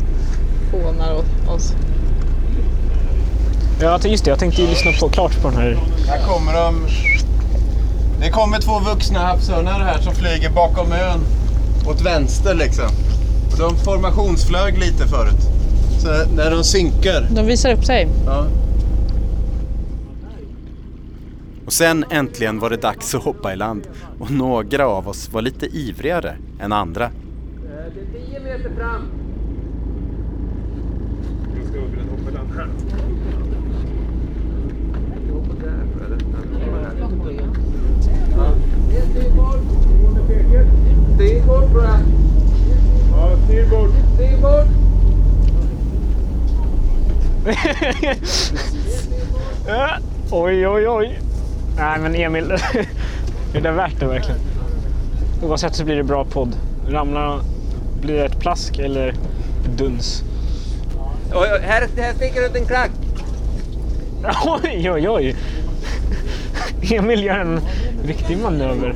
hånar 0.81 1.15
oss. 1.49 1.73
Ja, 3.81 3.99
just 4.05 4.25
det. 4.25 4.31
Jag 4.31 4.39
tänkte 4.39 4.63
ju 4.63 4.69
lyssna 4.69 4.91
på, 5.01 5.09
klart 5.09 5.43
på 5.43 5.49
den 5.49 5.57
här. 5.59 5.79
Här 6.09 6.19
kommer 6.29 6.53
de. 6.55 6.87
Det 8.21 8.31
kommer 8.31 8.59
två 8.59 8.79
vuxna 8.79 9.19
havsörnar 9.19 9.81
här 9.81 10.01
som 10.01 10.15
flyger 10.15 10.51
bakom 10.51 10.93
ön. 10.93 11.21
Åt 11.89 12.01
vänster 12.01 12.55
liksom. 12.55 12.89
Och 13.53 13.59
de 13.59 13.77
formationsflög 13.77 14.79
lite 14.79 15.07
förut. 15.07 15.41
Så 15.99 16.09
när 16.35 16.51
de 16.51 16.65
synkar. 16.65 17.29
De 17.31 17.47
visar 17.47 17.73
upp 17.73 17.85
sig. 17.85 18.09
Ja. 18.27 18.47
Och 21.67 21.73
sen 21.73 22.05
äntligen 22.11 22.59
var 22.59 22.71
det 22.71 22.77
dags 22.77 23.15
att 23.15 23.25
hoppa 23.25 23.53
i 23.53 23.57
land. 23.57 23.89
Och 24.19 24.31
några 24.31 24.87
av 24.87 25.09
oss 25.09 25.33
var 25.33 25.43
lite 25.43 25.67
ivrigare 25.67 26.37
än 26.61 26.73
andra. 26.73 27.11
Det 27.95 28.19
är 28.19 28.27
10 28.29 28.41
meter 28.41 28.71
fram. 28.77 29.03
Jag 31.57 31.67
ska 31.69 31.81
vilja 31.81 32.05
hoppa 32.11 32.31
i 32.31 32.35
land 32.35 32.49
här. 32.57 32.69
Styrbord. 41.15 41.71
Ja, 43.13 43.37
styrbord. 43.47 43.91
Styrbord. 44.15 44.67
Oj, 50.31 50.67
oj, 50.69 50.89
oj. 50.89 51.26
Nej, 51.77 51.99
men 52.01 52.15
Emil. 52.15 52.51
är 53.55 53.61
det 53.61 53.71
värt 53.71 54.01
det 54.01 54.07
verkligen? 54.07 54.41
Oavsett 55.43 55.75
så 55.75 55.85
blir 55.85 55.97
det 55.97 56.05
bra 56.05 56.25
podd. 56.25 56.57
Ramlar 56.89 57.41
blir 58.01 58.15
det 58.15 58.25
ett 58.25 58.41
plask 58.41 58.79
eller 58.79 59.15
duns. 59.77 60.23
Oj, 61.35 61.49
oj, 61.53 61.61
här, 61.63 61.89
här 61.97 62.15
sticker 62.15 62.47
ut 62.47 62.57
en 62.57 62.67
klack. 62.67 62.91
Oj, 64.47 64.91
oj, 64.91 65.09
oj. 65.09 65.37
Emil 66.95 67.25
gör 67.25 67.39
en 67.39 67.61
riktig 68.05 68.39
manöver. 68.39 68.95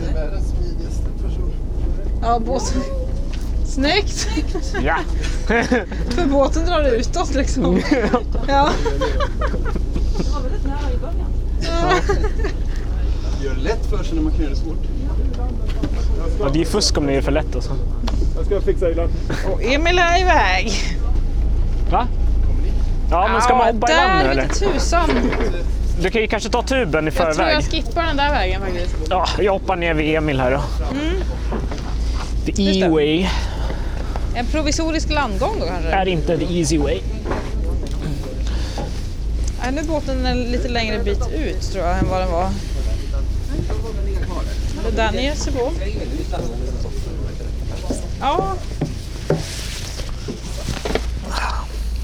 Ja, 2.22 2.38
båten. 2.38 2.82
Snyggt! 3.66 4.28
Ja. 4.84 4.96
För 6.10 6.26
båten 6.26 6.66
drar 6.66 6.82
utåt 6.82 7.34
liksom. 7.34 7.80
Ja. 8.49 8.70
Gör 13.42 13.54
det 13.54 13.60
lätt 13.60 13.86
för 13.90 14.04
sig 14.04 14.14
när 14.14 14.22
man 14.22 14.32
kan 14.32 14.40
göra 14.42 14.50
det 14.50 14.56
svårt. 14.60 14.78
ja, 16.40 16.48
det 16.52 16.60
är 16.60 16.64
fusk 16.64 16.98
om 16.98 17.06
det 17.06 17.12
är 17.12 17.22
för 17.22 17.32
lätt 17.32 17.54
alltså. 17.54 17.70
Jag 18.36 18.46
ska 18.46 18.60
fixa 18.60 18.90
i 18.90 18.94
land. 18.94 19.10
Och 19.52 19.62
Emil 19.62 19.98
är 19.98 20.20
iväg. 20.20 20.72
Va? 21.90 22.06
Ja, 23.10 23.28
men 23.32 23.42
ska 23.42 23.54
man 23.56 23.66
Ja, 23.66 23.72
hoppa 23.72 23.92
i 23.92 23.96
land 23.96 24.18
nu 24.18 24.24
Där 24.24 24.30
eller? 24.30 24.42
vete 24.42 24.54
tusan. 24.54 25.10
Du 26.02 26.10
kan 26.10 26.20
ju 26.22 26.26
kanske 26.28 26.50
ta 26.50 26.62
tuben 26.62 27.04
i 27.08 27.10
Jag 27.10 27.14
tror 27.16 27.32
förväg. 27.34 27.54
jag 27.54 27.64
skippar 27.64 28.06
den 28.06 28.16
där 28.16 28.30
vägen 28.30 28.60
faktiskt. 28.60 28.96
Ja, 29.10 29.26
jag 29.38 29.52
hoppar 29.52 29.76
ner 29.76 29.94
vid 29.94 30.16
Emil 30.16 30.40
här 30.40 30.50
då. 30.50 30.60
The 32.46 32.62
Just 32.62 32.80
det. 32.80 32.86
E-way 32.86 33.26
En 34.34 34.46
provisorisk 34.46 35.10
landgång 35.10 35.56
då 35.60 35.66
kanske? 35.66 35.88
är 35.90 36.08
inte 36.08 36.38
the 36.38 36.58
easy 36.58 36.78
way. 36.78 37.00
Nej, 39.70 39.84
nu 39.84 39.92
är 39.92 39.94
båten 39.94 40.26
en 40.26 40.42
lite 40.42 40.68
längre 40.68 40.98
bit 40.98 41.28
ut 41.34 41.72
tror 41.72 41.84
jag 41.84 41.98
än 41.98 42.08
vad 42.08 42.20
den 42.20 42.30
var. 42.30 42.50
Och 44.86 44.92
Danny 44.92 45.22
ger 45.22 45.34
sig 45.34 45.52
på. 45.52 45.72
Ja, 48.20 48.54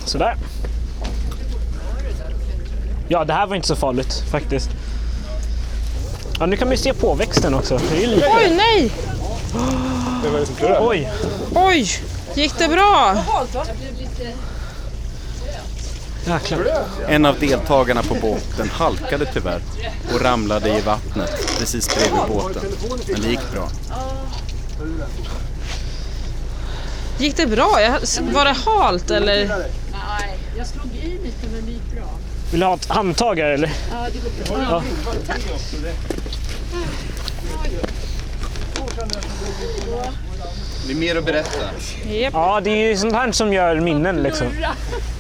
Sådär. 0.04 0.36
Ja, 3.08 3.24
det 3.24 3.32
här 3.32 3.46
var 3.46 3.56
inte 3.56 3.68
så 3.68 3.76
farligt 3.76 4.24
faktiskt. 4.30 4.70
Ja, 6.38 6.46
nu 6.46 6.56
kan 6.56 6.68
man 6.68 6.76
ju 6.76 6.82
se 6.82 6.94
påväxten 6.94 7.54
också. 7.54 7.80
Det 7.90 7.96
är 7.96 8.00
ju 8.00 8.06
lite... 8.06 8.26
oj 8.36 8.56
nej! 8.56 8.92
Oj! 10.80 11.10
Oj! 11.54 11.88
Gick 12.34 12.58
det 12.58 12.68
bra? 12.68 13.16
Jäklar. 16.26 16.66
En 17.08 17.26
av 17.26 17.38
deltagarna 17.38 18.02
på 18.02 18.14
båten 18.14 18.68
halkade 18.68 19.26
tyvärr 19.32 19.60
och 20.14 20.20
ramlade 20.20 20.78
i 20.78 20.80
vattnet 20.80 21.58
precis 21.58 21.94
bredvid 21.94 22.20
båten. 22.28 22.62
Men 23.12 23.20
det 23.22 23.28
gick 23.28 23.52
bra. 23.52 23.68
Gick 27.18 27.36
det 27.36 27.46
bra? 27.46 27.80
Jag, 27.80 27.92
var 28.32 28.44
det 28.44 28.52
halt 28.52 29.10
eller? 29.10 29.48
Nej, 29.48 30.38
jag 30.58 30.66
slog 30.66 30.86
i 30.86 31.08
lite 31.08 31.46
men 31.52 31.66
det 31.66 31.72
gick 31.72 31.92
bra. 31.94 32.08
Vill 32.50 32.60
du 32.60 32.66
ha 32.66 32.74
ett 32.74 32.88
handtag 32.88 33.38
här 33.38 33.50
eller? 33.50 33.72
Ja, 33.92 34.06
det 34.12 34.18
går 34.18 34.56
bra. 34.56 34.64
Ja. 34.70 34.82
Det 40.86 40.92
är 40.92 40.96
mer 40.96 41.16
att 41.16 41.24
berätta. 41.24 41.58
Ja, 42.32 42.60
det 42.64 42.70
är 42.70 42.88
ju 42.88 42.96
sånt 42.96 43.12
här 43.12 43.32
som 43.32 43.52
gör 43.52 43.80
minnen 43.80 44.22
liksom. 44.22 44.46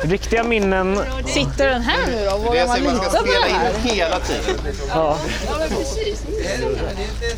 Riktiga 0.02 0.42
minnen. 0.44 1.00
Sitter 1.26 1.68
den 1.68 1.82
här 1.82 2.06
nu 2.06 2.24
då? 2.30 2.38
Vågar 2.38 2.66
man 2.66 2.84
man 2.84 2.96
ska 2.96 3.04
lita 3.04 3.18
på 3.18 3.26
spela 3.26 3.46
det 3.46 3.52
här? 3.52 3.70
in 3.70 3.96
hela 3.96 4.20
tiden. 4.20 4.74
Ja. 4.88 5.18
Ja, 5.46 5.56
men 5.58 5.68
precis. 5.68 6.22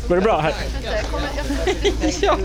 Går 0.07 0.15
det 0.15 0.21
bra 0.21 0.39
här? 0.39 0.53
Ja. 2.21 2.37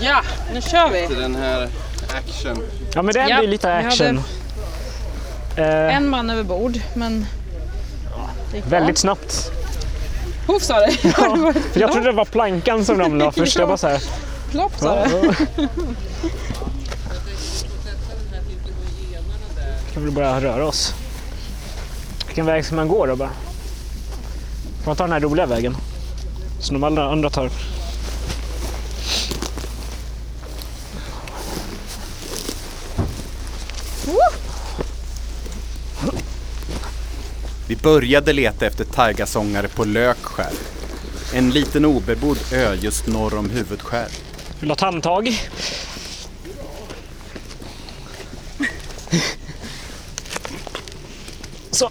ja, 0.00 0.22
nu 0.54 0.60
kör 0.60 0.90
vi. 0.90 1.14
Den 1.14 1.36
här 1.36 1.68
action. 2.16 2.62
Ja, 2.94 3.02
men 3.02 3.14
det 3.14 3.26
Ja, 3.28 3.38
blir 3.38 3.48
lite 3.48 3.74
action. 3.74 4.22
Eh, 5.56 5.96
En 5.96 6.08
man 6.08 6.30
över 6.30 6.42
bord, 6.42 6.80
men... 6.94 7.26
väldigt 8.68 8.98
snabbt. 8.98 9.52
Poff 10.48 10.62
sa 10.62 10.80
det. 10.80 10.96
Ja, 11.02 11.52
för 11.72 11.80
jag 11.80 11.92
trodde 11.92 12.06
det 12.06 12.12
var 12.12 12.24
plankan 12.24 12.84
som 12.84 12.98
ramlade 12.98 13.32
först. 13.36 13.58
Jag 13.58 13.68
bara 13.68 13.76
så 13.78 13.88
här. 13.88 14.02
Plopp 14.50 14.72
sa 14.78 14.96
Ja, 14.96 15.04
det. 15.56 15.68
kan 19.94 20.04
vi 20.04 20.10
börja 20.10 20.40
röra 20.40 20.66
oss. 20.66 20.94
Vilken 22.26 22.46
väg 22.46 22.64
ska 22.64 22.74
man 22.74 22.88
gå 22.88 23.06
då 23.06 23.16
bara? 23.16 23.30
Får 24.82 24.86
man 24.90 24.96
ta 24.96 25.04
den 25.04 25.12
här 25.12 25.20
roliga 25.20 25.46
vägen? 25.46 25.76
Som 26.60 26.74
de 26.74 26.84
andra, 26.84 27.10
andra 27.12 27.30
tar. 27.30 27.50
Började 37.82 38.32
leta 38.32 38.66
efter 38.66 38.84
taigasångare 38.84 39.68
på 39.68 39.84
Lökskär. 39.84 40.52
En 41.34 41.50
liten 41.50 41.84
obebodd 41.84 42.38
ö 42.52 42.74
just 42.74 43.06
norr 43.06 43.34
om 43.38 43.50
Huvudskär. 43.50 44.08
Vill 44.60 44.68
du 44.68 44.68
ha 44.68 44.74
ett 44.74 44.80
handtag? 44.80 45.38
Så. 51.70 51.90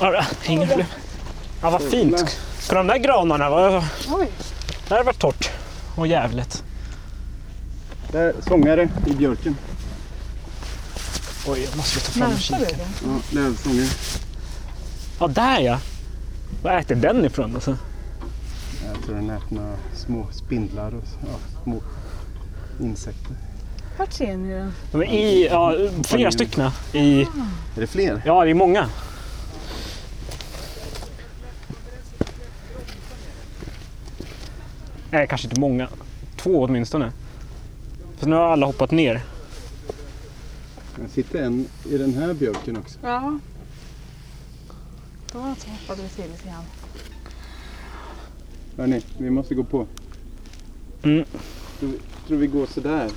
Ja, 0.00 0.10
det- 0.10 0.26
inga 0.52 0.66
problem. 0.66 0.86
Ja, 1.62 1.70
vad 1.70 1.82
fint. 1.82 2.38
Ska 2.60 2.74
de 2.76 2.86
där 2.86 2.98
granarna 2.98 3.50
vara... 3.50 3.84
Det 4.88 4.94
här 4.94 5.04
var 5.04 5.12
torrt 5.12 5.50
och 5.96 6.06
jävligt. 6.06 6.62
Där, 8.12 8.34
sångare 8.48 8.88
i 9.06 9.10
björken. 9.10 9.56
Oj, 11.46 11.64
jag 11.64 11.76
måste 11.76 12.00
ta 12.00 12.12
fram 12.12 12.38
kikaren. 12.38 12.88
Ja, 13.04 13.20
lövsångare. 13.30 13.86
Ja, 15.20 15.26
där 15.28 15.60
ja. 15.60 15.78
Var 16.62 16.70
äter 16.70 16.94
den 16.94 17.24
ifrån 17.24 17.54
alltså? 17.54 17.76
Jag 18.86 19.04
tror 19.04 19.14
den 19.14 19.30
äter 19.30 19.54
några 19.56 19.76
små 19.94 20.26
spindlar 20.32 20.94
och 20.94 21.04
ja, 21.20 21.62
små 21.62 21.82
insekter. 22.80 23.36
Vart 23.98 24.12
ser 24.12 24.36
ni 24.36 24.54
den? 24.54 24.72
De 24.92 25.02
är 25.02 25.06
i, 25.06 25.46
ja, 25.46 25.74
flera 26.04 26.32
stycken 26.32 26.70
i... 26.92 27.20
Är 27.20 27.80
det 27.80 27.86
fler? 27.86 28.22
Ja, 28.26 28.44
det 28.44 28.50
är 28.50 28.54
många. 28.54 28.88
Nej, 35.10 35.26
kanske 35.28 35.46
inte 35.46 35.60
många. 35.60 35.88
Två 36.36 36.62
åtminstone. 36.62 37.12
För 38.18 38.26
nu 38.26 38.36
har 38.36 38.52
alla 38.52 38.66
hoppat 38.66 38.90
ner. 38.90 39.22
Det 41.02 41.08
sitter 41.08 41.42
en 41.42 41.68
i 41.84 41.98
den 41.98 42.14
här 42.14 42.34
björken 42.34 42.76
också. 42.76 42.98
Ja. 43.02 43.38
Då 45.32 45.38
hoppade 45.38 46.02
vi 46.02 46.08
till 46.08 46.30
lite 46.30 46.44
grann. 46.48 46.64
Hörni, 48.76 49.04
vi 49.18 49.30
måste 49.30 49.54
gå 49.54 49.64
på. 49.64 49.86
Mm. 51.02 51.24
Tror, 51.78 51.88
vi- 51.90 52.00
tror 52.26 52.38
vi 52.38 52.46
går 52.46 52.66
sådär. 52.66 53.10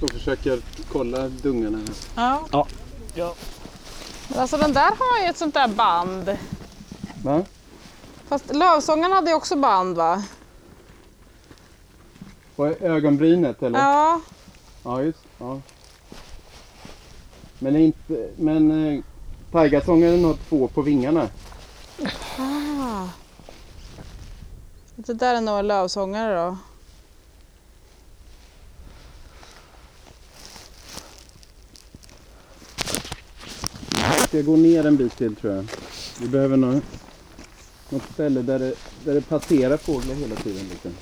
Och 0.00 0.10
försöker 0.10 0.60
kolla 0.92 1.28
dungarna 1.28 1.78
här. 1.78 1.88
Ja. 2.16 2.46
Ja. 2.52 2.66
ja. 3.14 3.34
Men 4.28 4.38
Alltså 4.38 4.56
den 4.56 4.72
där 4.72 4.90
har 4.98 5.22
ju 5.24 5.30
ett 5.30 5.38
sånt 5.38 5.54
där 5.54 5.68
band. 5.68 6.36
Va? 7.24 7.44
Fast 8.28 8.54
Lövsångaren 8.54 9.12
hade 9.12 9.30
ju 9.30 9.36
också 9.36 9.56
band 9.56 9.96
va? 9.96 10.24
På 12.56 12.66
ögonbrynet 12.66 13.62
eller? 13.62 13.78
Ja. 13.78 14.20
Ja, 14.84 15.02
just 15.02 15.18
ja. 15.38 15.60
Men 17.62 17.76
inte, 17.76 18.28
men 18.36 18.86
eh, 18.86 19.02
taigasångaren 19.52 20.24
har 20.24 20.34
två 20.48 20.68
på 20.68 20.82
vingarna. 20.82 21.28
Ah. 22.38 23.08
Det 24.96 25.14
där 25.14 25.34
är 25.34 25.58
en 25.58 25.66
lövsångare 25.66 26.34
då. 26.34 26.56
Ska 34.26 34.36
jag 34.36 34.46
gå 34.46 34.56
ner 34.56 34.86
en 34.86 34.96
bit 34.96 35.16
till 35.16 35.36
tror 35.36 35.54
jag. 35.54 35.66
Vi 36.20 36.28
behöver 36.28 36.56
nå, 36.56 36.80
något 37.88 38.12
ställe 38.12 38.42
där 38.42 38.58
det, 38.58 38.74
där 39.04 39.14
det 39.14 39.20
passerar 39.20 39.76
fåglar 39.76 40.14
hela 40.14 40.36
tiden. 40.36 40.66
Liksom. 40.70 40.92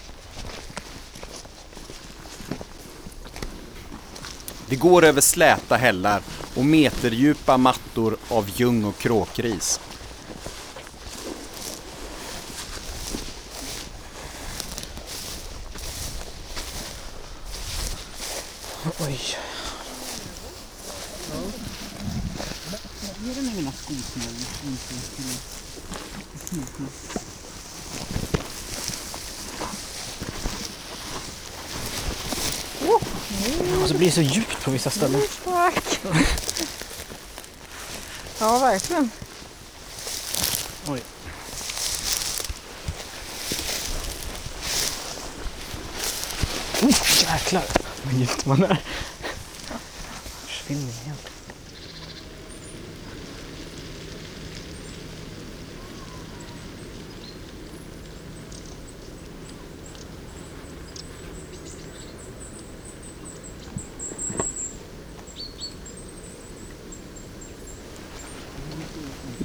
Det 4.70 4.76
går 4.76 5.04
över 5.04 5.20
släta 5.20 5.76
hällar 5.76 6.22
och 6.54 6.64
meterdjupa 6.64 7.56
mattor 7.56 8.16
av 8.28 8.50
ljung 8.56 8.84
och 8.84 8.98
kråkris. 8.98 9.80
Oj. 19.00 19.20
Alltså, 33.80 33.92
det 33.92 33.98
blir 33.98 34.10
så 34.10 34.20
djupt 34.20 34.49
på 34.70 34.72
vissa 34.72 34.90
ställen. 34.90 35.22
Tack. 35.44 36.00
Ja 38.38 38.58
verkligen. 38.58 39.10
Oj. 40.88 41.00
Oh, 46.82 47.22
jäklar 47.22 47.64
vad 48.02 48.14
djupt 48.14 48.46
man 48.46 48.64
är. 48.64 48.82
Försvinner 50.46 50.92
helt. 50.92 51.29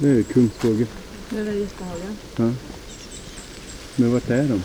Det 0.06 0.12
är 0.12 0.22
kungsfågel. 0.22 0.86
Det 1.30 1.40
är 1.40 1.52
jättehagen. 1.52 2.16
Ja. 2.36 2.50
Men 3.96 4.12
vart 4.12 4.30
är 4.30 4.48
de? 4.48 4.62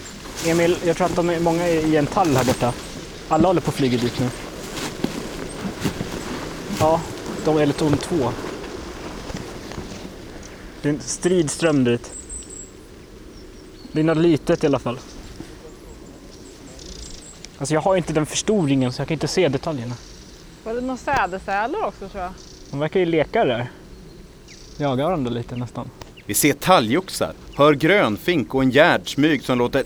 Emil, 0.50 0.78
jag 0.86 0.98
tror 0.98 1.08
att 1.08 1.16
de 1.16 1.30
är 1.30 1.40
många 1.40 1.68
i 1.68 1.96
en 1.96 2.08
tall 2.08 2.36
här 2.36 2.46
borta. 2.46 2.74
Alla 3.28 3.48
håller 3.48 3.62
på 3.62 3.70
att 3.70 3.76
flyga 3.76 3.98
dit 3.98 4.20
nu. 4.20 4.30
Ja, 6.80 7.02
de 7.46 7.58
eller 7.58 7.76
de 7.80 7.98
två. 7.98 8.32
Det 10.82 10.90
är 10.90 10.94
en 10.94 11.00
stridström 11.00 11.84
dit. 11.84 12.12
Det 13.92 14.00
är 14.00 14.04
något 14.04 14.18
litet 14.18 14.64
i 14.64 14.68
alla 14.68 14.80
fall. 14.80 15.00
Alltså 17.58 17.74
jag 17.74 17.82
har 17.82 17.96
inte 17.96 18.14
den 18.14 18.26
förstoringen 18.26 18.94
så 18.94 19.02
jag 19.02 19.08
kan 19.08 19.16
inte 19.16 19.28
se 19.28 19.48
detaljerna. 19.50 19.96
Var 20.64 20.74
det 20.74 20.82
några 20.82 20.98
sädesärlor 20.98 21.86
också 21.86 22.10
tror 22.10 22.24
jag? 22.24 22.34
De 22.72 22.80
verkar 22.80 23.00
ju 23.00 23.06
leka 23.06 23.46
där. 23.46 23.72
Jagar 24.78 25.06
varandra 25.06 25.32
lite 25.32 25.56
nästan. 25.56 25.90
Vi 26.26 26.34
ser 26.34 26.54
talgoxar, 26.54 27.34
hör 27.56 27.74
grönfink 27.74 28.56
och 28.56 28.64
en 28.64 28.72
gärdsmyg 28.72 29.44
som 29.44 29.58
låter 29.58 29.84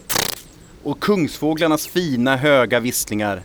och 0.83 0.99
kungsfåglarnas 0.99 1.87
fina 1.87 2.37
höga 2.37 2.79
visslingar. 2.79 3.43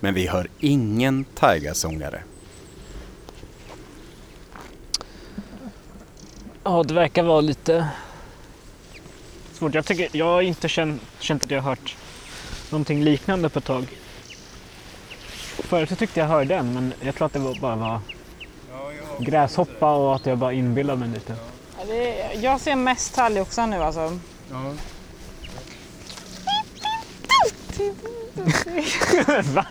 Men 0.00 0.14
vi 0.14 0.26
hör 0.26 0.48
ingen 0.58 1.24
taigasångare. 1.24 2.22
Ja, 6.64 6.82
det 6.82 6.94
verkar 6.94 7.22
vara 7.22 7.40
lite 7.40 7.88
svårt. 9.52 9.74
Jag, 9.74 9.84
tycker, 9.84 10.08
jag 10.12 10.26
har 10.26 10.42
inte 10.42 10.68
känt, 10.68 11.02
känt 11.18 11.44
att 11.44 11.50
jag 11.50 11.62
har 11.62 11.70
hört 11.70 11.96
någonting 12.70 13.04
liknande 13.04 13.48
på 13.48 13.58
ett 13.58 13.64
tag. 13.64 13.86
Förut 15.58 15.88
så 15.88 15.96
tyckte 15.96 16.20
jag 16.20 16.26
hörde 16.26 16.54
en, 16.54 16.74
men 16.74 16.92
jag 17.00 17.14
tror 17.14 17.26
att 17.26 17.32
det 17.32 17.38
var, 17.38 17.60
bara 17.60 17.76
var 17.76 18.00
gräshoppa 19.18 19.94
och 19.94 20.14
att 20.16 20.26
jag 20.26 20.38
bara 20.38 20.52
inbillade 20.52 20.98
mig 21.00 21.08
lite. 21.08 21.36
Ja, 21.78 21.84
det 21.86 22.22
är, 22.22 22.40
jag 22.42 22.60
ser 22.60 22.76
mest 22.76 23.14
talgoxar 23.14 23.66
nu 23.66 23.82
alltså. 23.82 24.18
Ja. 24.50 24.72
Va? 29.54 29.64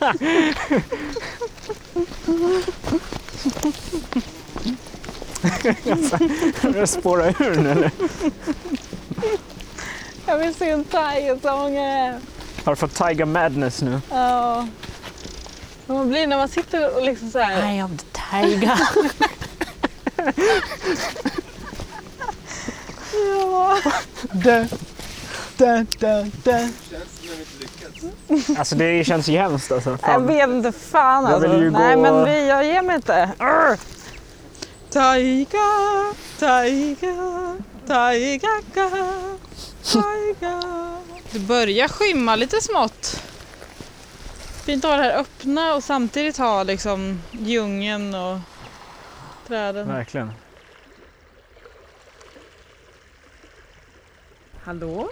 Jag 6.75 6.89
spåra 6.89 7.27
ur 7.29 7.61
nu 7.61 7.71
eller? 7.71 7.91
Jag 10.25 10.37
vill 10.37 10.55
se 10.55 10.69
en 10.69 10.83
tigersångare. 10.83 12.19
Har 12.63 12.71
du 12.71 12.75
fått 12.75 12.93
Tiger 12.95 13.25
Madness 13.25 13.81
nu? 13.81 14.01
Ja. 14.11 14.67
Man 15.87 16.09
blir 16.09 16.27
när 16.27 16.37
man 16.37 16.49
sitter 16.49 16.95
och 16.95 17.03
liksom 17.03 17.31
så 17.31 17.39
här. 17.39 17.73
I 17.73 17.79
am 17.79 17.97
the 17.97 18.05
tiger. 18.31 18.79
Ja. 23.13 23.77
Da, 24.31 24.65
da, 25.57 25.85
da, 25.99 26.25
da. 26.43 26.67
Alltså 28.57 28.75
det 28.75 29.03
känns 29.07 29.27
hemskt 29.27 29.71
alltså. 29.71 29.89
Jag 29.89 29.99
Fan. 29.99 30.27
vet 30.27 30.49
inte 30.49 30.71
fan 30.71 31.23
Jag 31.23 31.33
alltså. 31.33 31.49
vill 31.51 31.61
ju 31.63 31.71
Nej 31.71 31.95
gå- 31.95 32.01
men 32.01 32.25
vi, 32.25 32.47
jag 32.47 32.65
ger 32.65 32.81
mig 32.81 32.95
inte. 32.95 33.29
Arr. 33.37 33.77
Tiger, 34.89 36.13
tiger, 36.39 37.55
tiger, 37.87 38.61
tiger. 39.83 40.97
Det 41.31 41.39
börjar 41.39 41.87
skymma 41.87 42.35
lite 42.35 42.61
smått. 42.61 43.21
Fint 44.65 44.85
att 44.85 44.91
ha 44.91 44.97
det 44.97 45.03
här 45.03 45.19
öppna 45.19 45.75
och 45.75 45.83
samtidigt 45.83 46.37
ha 46.37 46.63
liksom 46.63 47.21
djungeln 47.31 48.15
och 48.15 48.37
träden. 49.47 49.87
Verkligen. 49.87 50.31
Hallå? 54.63 55.09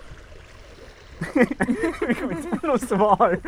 Något 2.63 2.81
svar. 2.87 3.39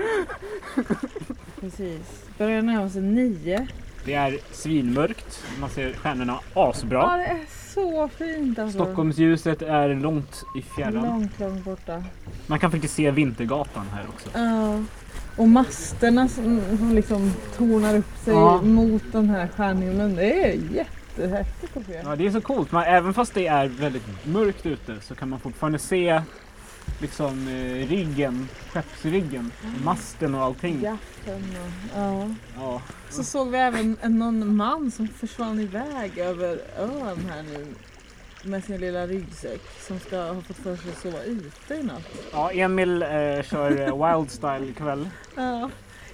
Precis. 1.60 2.26
Börjar 2.38 2.62
närma 2.62 2.90
sig 2.90 3.02
nio. 3.02 3.68
Det 4.06 4.14
är 4.14 4.40
svinmörkt. 4.52 5.44
Man 5.60 5.70
ser 5.70 5.94
stjärnorna 5.94 6.40
Ja 6.54 6.70
asbra. 6.70 7.18
det 7.18 7.24
är 7.26 7.46
så 7.74 8.08
fint 8.08 8.60
alltså. 8.60 8.78
Stockholmsljuset 8.78 9.62
är 9.62 9.90
långt 9.96 10.44
i 10.58 10.62
fjärran. 10.62 11.06
Långt, 11.06 11.40
långt 11.40 11.66
borta. 11.66 12.04
Man 12.48 12.60
kan 12.60 12.72
faktiskt 12.72 12.94
se 12.96 13.12
Vintergatan 13.12 13.86
här 13.94 14.06
också. 14.10 14.30
Ja. 14.34 14.84
Och 15.38 15.48
masterna 15.50 16.28
som, 16.28 16.62
som 16.78 16.96
liksom 16.96 17.32
tornar 17.58 17.98
upp 17.98 18.18
sig 18.24 18.34
Ja. 18.34 18.62
mot 18.62 19.04
den 19.12 19.30
här 19.30 19.48
stjärnhimlen. 19.48 20.16
Det 20.16 20.44
är 20.52 20.54
jättehäftigt 20.72 21.78
att 21.78 21.86
se. 21.86 22.02
Ja, 22.04 22.16
det 22.16 22.26
är 22.28 22.32
så 22.32 22.42
coolt. 22.42 22.72
Man, 22.72 22.84
även 22.84 23.14
fast 23.14 23.34
det 23.34 23.48
är 23.48 23.68
väldigt 23.68 24.04
mörkt 24.26 24.66
ute 24.66 24.96
så 25.02 25.16
kan 25.16 25.30
man 25.30 25.40
fortfarande 25.40 25.80
se 25.80 26.22
liksom 27.02 27.48
eh, 27.48 27.88
riggen, 27.88 28.48
skeppsriggen, 28.74 29.52
masten 29.84 30.36
och 30.36 30.42
allting. 30.44 30.82
Gaffeln 30.82 31.56
och, 31.64 31.98
ja. 32.00 32.30
Ja. 32.58 32.82
Så 33.10 33.24
såg 33.24 33.52
vi 33.52 33.58
även 33.58 33.98
en, 34.02 34.20
någon 34.20 34.56
man 34.56 34.92
som 34.92 35.08
försvann 35.08 35.60
iväg 35.60 36.18
över 36.18 36.60
ön 36.80 37.30
här 37.30 37.44
nu 37.44 37.66
med 38.48 38.64
sin 38.64 38.78
lilla 38.82 39.08
ryggsäck 39.08 39.62
som 39.80 40.00
ska 40.00 40.18
ha 40.22 40.42
fått 40.42 40.58
för 40.58 40.76
sig 40.76 40.92
att 40.92 40.98
sova 40.98 41.24
ute 41.24 41.74
i 41.76 41.84
natt. 41.84 42.10
Ja, 42.32 42.52
Emil 42.52 43.02
eh, 43.04 43.08
kör 43.44 43.82
eh, 43.88 44.18
Wild 44.18 44.32
Style 44.32 44.66
ikväll. 44.70 45.10
Ja. 45.36 45.70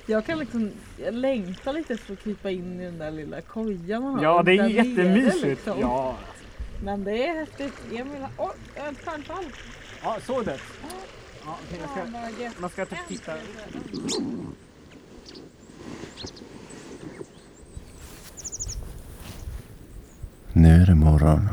Jag 0.06 0.26
kan 0.26 0.40
liksom, 0.40 0.72
jag 0.98 1.14
längtar 1.14 1.74
lite 1.74 1.98
för 1.98 2.14
att 2.14 2.20
krypa 2.20 2.50
in 2.52 2.82
i 2.82 2.86
den 2.86 2.98
där 2.98 3.12
lilla 3.12 3.42
kojan 3.42 4.04
man 4.04 4.16
har. 4.16 4.24
Ja, 4.24 4.44
det 4.44 4.52
är 4.52 4.68
ju 4.68 4.76
jättemysigt. 4.76 5.44
liksom. 5.44 5.80
Ja. 5.80 6.16
Men 6.84 7.04
det 7.04 7.28
är 7.28 7.36
häftigt. 7.36 7.74
Emil 7.92 8.22
har... 8.22 8.32
Oj, 8.48 8.54
ett 8.76 9.06
stjärnfall! 9.06 9.46
ja, 10.04 10.18
såg 10.26 10.46
det. 10.46 10.58
Ja, 11.46 11.58
jag 11.72 11.80
Ja, 12.14 12.52
ska, 12.54 12.62
man 12.62 12.70
ska 12.70 12.86
typ 12.86 13.00
titta. 13.08 13.34
Nu 20.54 20.70
är 20.70 20.86
det 20.86 20.96
morgon. 20.96 21.50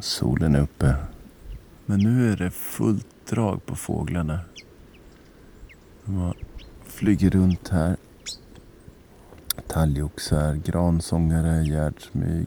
Solen 0.00 0.54
är 0.54 0.60
uppe. 0.60 0.94
Men 1.86 2.00
nu 2.00 2.32
är 2.32 2.36
det 2.36 2.50
fullt 2.50 3.06
drag 3.28 3.66
på 3.66 3.76
fåglarna. 3.76 4.38
De 6.04 6.34
flyger 6.86 7.30
runt 7.30 7.68
här. 7.68 7.96
Talgoxar, 9.66 10.54
gransångare, 10.54 11.64
gärdsmyg, 11.64 12.46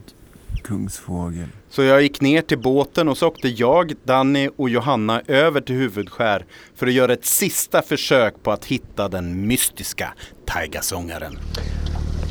kungsfågel. 0.64 1.48
Så 1.70 1.84
jag 1.84 2.02
gick 2.02 2.22
ner 2.22 2.42
till 2.42 2.60
båten 2.60 3.10
och 3.10 3.18
så 3.18 3.28
åkte 3.28 3.48
jag, 3.48 3.94
Danny 4.04 4.50
och 4.58 4.70
Johanna 4.70 5.22
över 5.28 5.62
till 5.62 5.76
Huvudskär 5.76 6.46
för 6.76 6.88
att 6.88 6.94
göra 6.94 7.14
ett 7.14 7.26
sista 7.26 7.82
försök 7.82 8.44
på 8.44 8.52
att 8.52 8.66
hitta 8.66 9.10
den 9.10 9.48
mystiska 9.48 10.14
taigasångaren. 10.46 11.38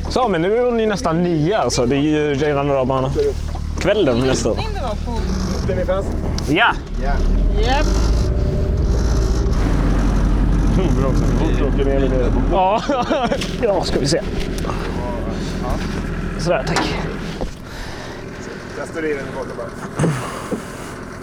Så, 0.09 0.27
men 0.27 0.41
nu 0.41 0.57
är 0.57 0.65
hon 0.65 0.79
ju 0.79 0.85
nästan 0.85 1.23
nio 1.23 1.57
alltså. 1.57 1.85
Det 1.85 1.95
är 1.95 2.01
ju 2.01 2.33
redan 2.33 2.67
några 2.67 2.83
man 2.83 3.11
kvällen 3.81 4.19
nästan. 4.19 4.55
Det 4.55 4.81
var 4.81 4.95
på... 5.05 5.21
Ja! 6.47 6.75
Japp. 7.01 7.85
Ja, 12.51 12.83
ja 13.61 13.83
ska 13.83 13.99
vi 13.99 14.07
se. 14.07 14.21
Sådär, 16.39 16.63
tack. 16.67 16.95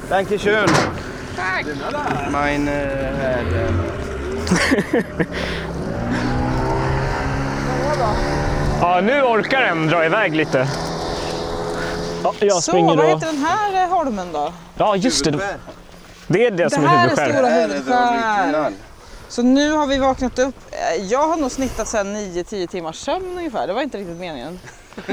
Dankeschön! 0.08 0.68
Tack! 1.36 1.66
Mein 2.32 2.68
äh, 2.68 2.74
Herr. 3.18 3.44
Ja, 8.80 9.00
nu 9.00 9.22
orkar 9.22 9.60
den 9.60 9.88
dra 9.88 10.06
iväg 10.06 10.34
lite. 10.34 10.68
Ja, 12.22 12.34
jag 12.40 12.52
Så, 12.52 12.60
springer 12.60 12.96
vad 12.96 13.06
heter 13.06 13.26
den 13.26 13.38
här 13.44 13.82
eh, 13.84 13.88
holmen 13.88 14.32
då? 14.32 14.52
Ja, 14.76 14.96
just 14.96 15.24
det. 15.24 15.30
Det 16.26 16.46
är 16.46 16.50
det, 16.50 16.64
Det 16.64 16.70
som 16.70 16.84
är 16.84 16.88
här 16.88 16.96
är 16.96 17.02
huvudskär. 17.02 17.32
stora 17.32 17.48
huvudskär. 17.48 18.72
Så 19.28 19.42
nu 19.42 19.72
har 19.72 19.86
vi 19.86 19.98
vaknat 19.98 20.38
upp. 20.38 20.54
Eh, 20.70 21.02
Jag 21.04 21.28
har 21.28 21.36
nog 21.36 21.50
snittat 21.52 21.88
sen 21.88 22.16
9-10 22.16 22.66
timmars 22.66 22.96
sömn 22.96 23.34
ungefär. 23.38 23.66
Det 23.66 23.72
var 23.72 23.82
inte 23.82 23.98
riktigt 23.98 24.16
meningen. 24.16 24.60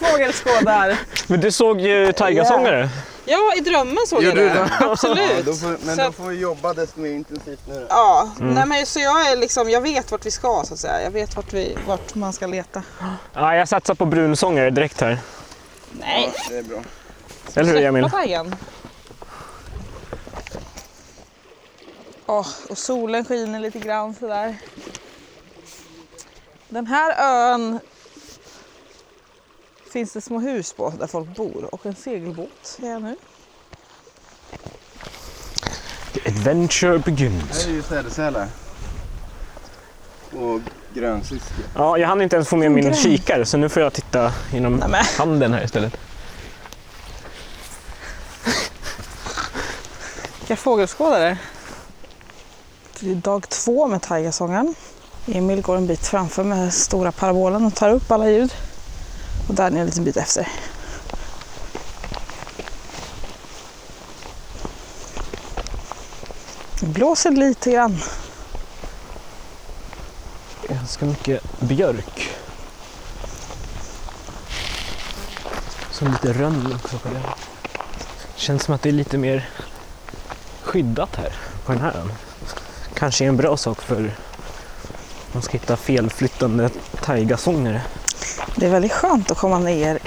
Fågelskådar. 0.00 0.96
Men 1.26 1.40
du 1.40 1.50
såg 1.52 1.80
ju 1.80 2.12
Taigasångare. 2.12 2.88
Ja, 3.30 3.54
i 3.56 3.60
drömmen 3.60 3.98
såg 4.06 4.22
jag 4.22 4.36
det. 4.36 4.70
Absolut. 4.80 5.46
men 5.84 5.96
Så 5.96 6.02
då 6.02 6.12
får 6.12 6.24
vi 6.28 6.36
jobba 6.36 6.72
desto 6.74 7.00
mer 7.00 7.10
intensivt 7.10 7.60
nu 7.68 7.74
då. 7.80 7.86
Ja, 7.88 8.30
Mm. 8.40 8.54
nej 8.54 8.66
men 8.66 8.86
så 8.86 9.00
jag 9.00 9.30
är 9.32 9.36
liksom, 9.36 9.70
jag 9.70 9.80
vet 9.80 10.10
vart 10.10 10.26
vi 10.26 10.30
ska 10.30 10.62
så 10.66 10.74
att 10.74 10.80
säga. 10.80 11.02
Jag 11.02 11.10
vet 11.10 11.36
vart, 11.36 11.52
vi, 11.52 11.78
vart 11.86 12.14
man 12.14 12.32
ska 12.32 12.46
leta. 12.46 12.82
Ja, 13.34 13.54
jag 13.56 13.68
satsar 13.68 13.94
på 13.94 14.04
brunsångare 14.06 14.70
direkt 14.70 15.00
här. 15.00 15.18
Nej, 15.92 16.32
Det 16.48 16.58
är 16.58 16.62
bra. 16.62 16.78
Eller 17.54 17.72
hur 17.72 17.82
Emil? 17.82 18.10
släppa. 18.10 18.56
Åh, 22.26 22.46
och 22.68 22.78
solen 22.78 23.24
skiner 23.24 23.60
lite 23.60 23.78
grann 23.78 24.14
sådär. 24.20 24.56
Den 26.68 26.86
här 26.86 27.14
ön 27.52 27.80
finns 29.92 30.12
det 30.12 30.20
små 30.20 30.38
hus 30.38 30.72
på 30.72 30.92
där 30.98 31.06
folk 31.06 31.36
bor 31.36 31.68
och 31.74 31.86
en 31.86 31.94
segelbåt 31.94 32.78
är 32.82 32.90
jag 32.90 33.02
nu. 33.02 33.16
The 36.12 36.20
adventure 36.28 36.98
begins. 36.98 37.64
Här 37.64 37.70
är 37.70 37.74
ju 37.74 37.82
sädesärlar. 37.82 38.48
Och 40.32 40.60
grönsyskor. 40.94 41.64
Ja, 41.74 41.98
jag 41.98 42.08
hann 42.08 42.22
inte 42.22 42.36
ens 42.36 42.48
få 42.48 42.56
med 42.56 42.72
min 42.72 42.94
kikare 42.94 43.44
så 43.46 43.56
nu 43.56 43.68
får 43.68 43.82
jag 43.82 43.92
titta 43.92 44.32
genom 44.52 44.76
Nämen. 44.76 45.04
handen 45.18 45.52
här 45.52 45.64
istället. 45.64 45.96
Vilka 50.38 50.56
fågelskådare. 50.56 51.38
Det 53.00 53.10
är 53.10 53.14
dag 53.14 53.48
två 53.48 53.86
med 53.86 54.02
Taigasångaren. 54.02 54.74
Emil 55.26 55.62
går 55.62 55.76
en 55.76 55.86
bit 55.86 56.06
framför 56.06 56.44
med 56.44 56.74
stora 56.74 57.12
parabolen 57.12 57.64
och 57.64 57.74
tar 57.74 57.90
upp 57.90 58.10
alla 58.10 58.30
ljud. 58.30 58.52
Och 59.48 59.54
där 59.54 59.64
är 59.70 59.76
en 59.76 59.86
liten 59.86 60.04
bit 60.04 60.16
efter. 60.16 60.48
Det 66.80 66.86
blåser 66.86 67.30
lite 67.30 67.70
grann. 67.70 68.00
Ganska 70.68 71.04
mycket 71.04 71.60
björk. 71.60 72.30
Som 75.90 76.12
lite 76.12 76.32
rönn 76.32 76.74
också 76.76 76.98
på 76.98 77.08
det. 77.08 77.22
Känns 78.34 78.62
som 78.62 78.74
att 78.74 78.82
det 78.82 78.88
är 78.88 78.92
lite 78.92 79.18
mer 79.18 79.48
skyddat 80.62 81.16
här 81.16 81.32
på 81.64 81.72
den 81.72 81.80
här 81.80 81.96
ön. 81.96 82.12
Kanske 82.94 83.24
är 83.24 83.28
en 83.28 83.36
bra 83.36 83.56
sak 83.56 83.82
för 83.82 84.14
man 85.32 85.42
ska 85.42 85.52
hitta 85.52 85.76
felflyttande 85.76 86.70
taigasångare. 87.00 87.82
Det 88.58 88.66
är 88.66 88.70
väldigt 88.70 88.92
skönt 88.92 89.30
att 89.30 89.38
komma 89.38 89.58
ner 89.58 89.98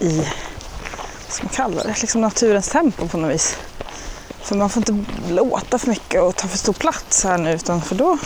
i, 0.00 0.16
vad 0.18 1.28
ska 1.32 1.44
man 1.44 1.52
kalla 1.52 1.82
det, 1.82 2.00
liksom 2.00 2.20
naturens 2.20 2.68
tempo 2.68 3.08
på 3.08 3.18
något 3.18 3.34
vis. 3.34 3.56
För 4.40 4.56
man 4.56 4.70
får 4.70 4.80
inte 4.90 5.04
låta 5.32 5.78
för 5.78 5.88
mycket 5.88 6.22
och 6.22 6.36
ta 6.36 6.48
för 6.48 6.58
stor 6.58 6.72
plats 6.72 7.24
här 7.24 7.38
nu 7.38 7.52
utan 7.52 7.82
för 7.82 7.94
då 7.94 8.18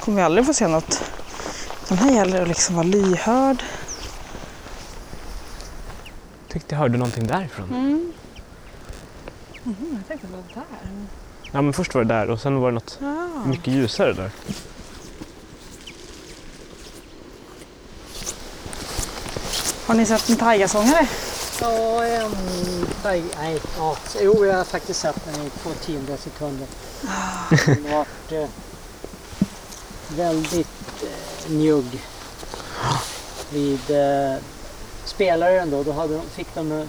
kommer 0.00 0.16
vi 0.16 0.22
aldrig 0.22 0.46
få 0.46 0.54
se 0.54 0.66
något. 0.68 1.02
Utan 1.84 1.98
här 1.98 2.12
gäller 2.12 2.36
det 2.36 2.42
att 2.42 2.48
liksom 2.48 2.74
vara 2.76 2.86
lyhörd. 2.86 3.62
Tyckte 6.48 6.74
jag 6.74 6.78
hörde 6.80 6.98
någonting 6.98 7.26
därifrån. 7.26 7.68
Mm. 7.68 8.12
Mm, 9.64 9.98
jag 9.98 10.08
tänkte 10.08 10.26
att 10.26 10.32
det 10.32 10.36
var 10.36 10.44
där. 10.54 10.90
Ja 11.52 11.62
men 11.62 11.72
först 11.72 11.94
var 11.94 12.04
det 12.04 12.14
där 12.14 12.30
och 12.30 12.40
sen 12.40 12.60
var 12.60 12.68
det 12.70 12.74
något 12.74 12.98
Ah. 13.02 13.46
mycket 13.48 13.66
ljusare 13.74 14.12
där. 14.12 14.30
Har 19.88 19.94
ni 19.94 20.06
sett 20.06 20.28
en 20.28 20.36
taigasångare? 20.36 21.08
Ja, 21.60 22.04
en... 22.04 22.30
Nej, 23.04 23.22
nej, 23.40 23.60
ja. 23.78 23.96
Jo, 24.20 24.46
jag 24.46 24.56
har 24.56 24.64
faktiskt 24.64 25.00
sett 25.00 25.24
den 25.24 25.46
i 25.46 25.50
två 25.62 25.70
tiondels 25.84 26.22
sekunder. 26.22 26.66
Den 27.66 27.86
har 27.90 27.98
varit 27.98 28.32
eh, 28.32 28.48
väldigt 30.08 31.02
eh, 31.02 31.50
njugg 31.52 32.02
vid 33.52 33.90
eh, 33.90 34.36
spelaren 35.04 35.70
då. 35.70 35.82
Då 35.82 35.92
hade 35.92 36.14
de, 36.14 36.22
fick 36.30 36.54
de, 36.54 36.72
eh, 36.72 36.84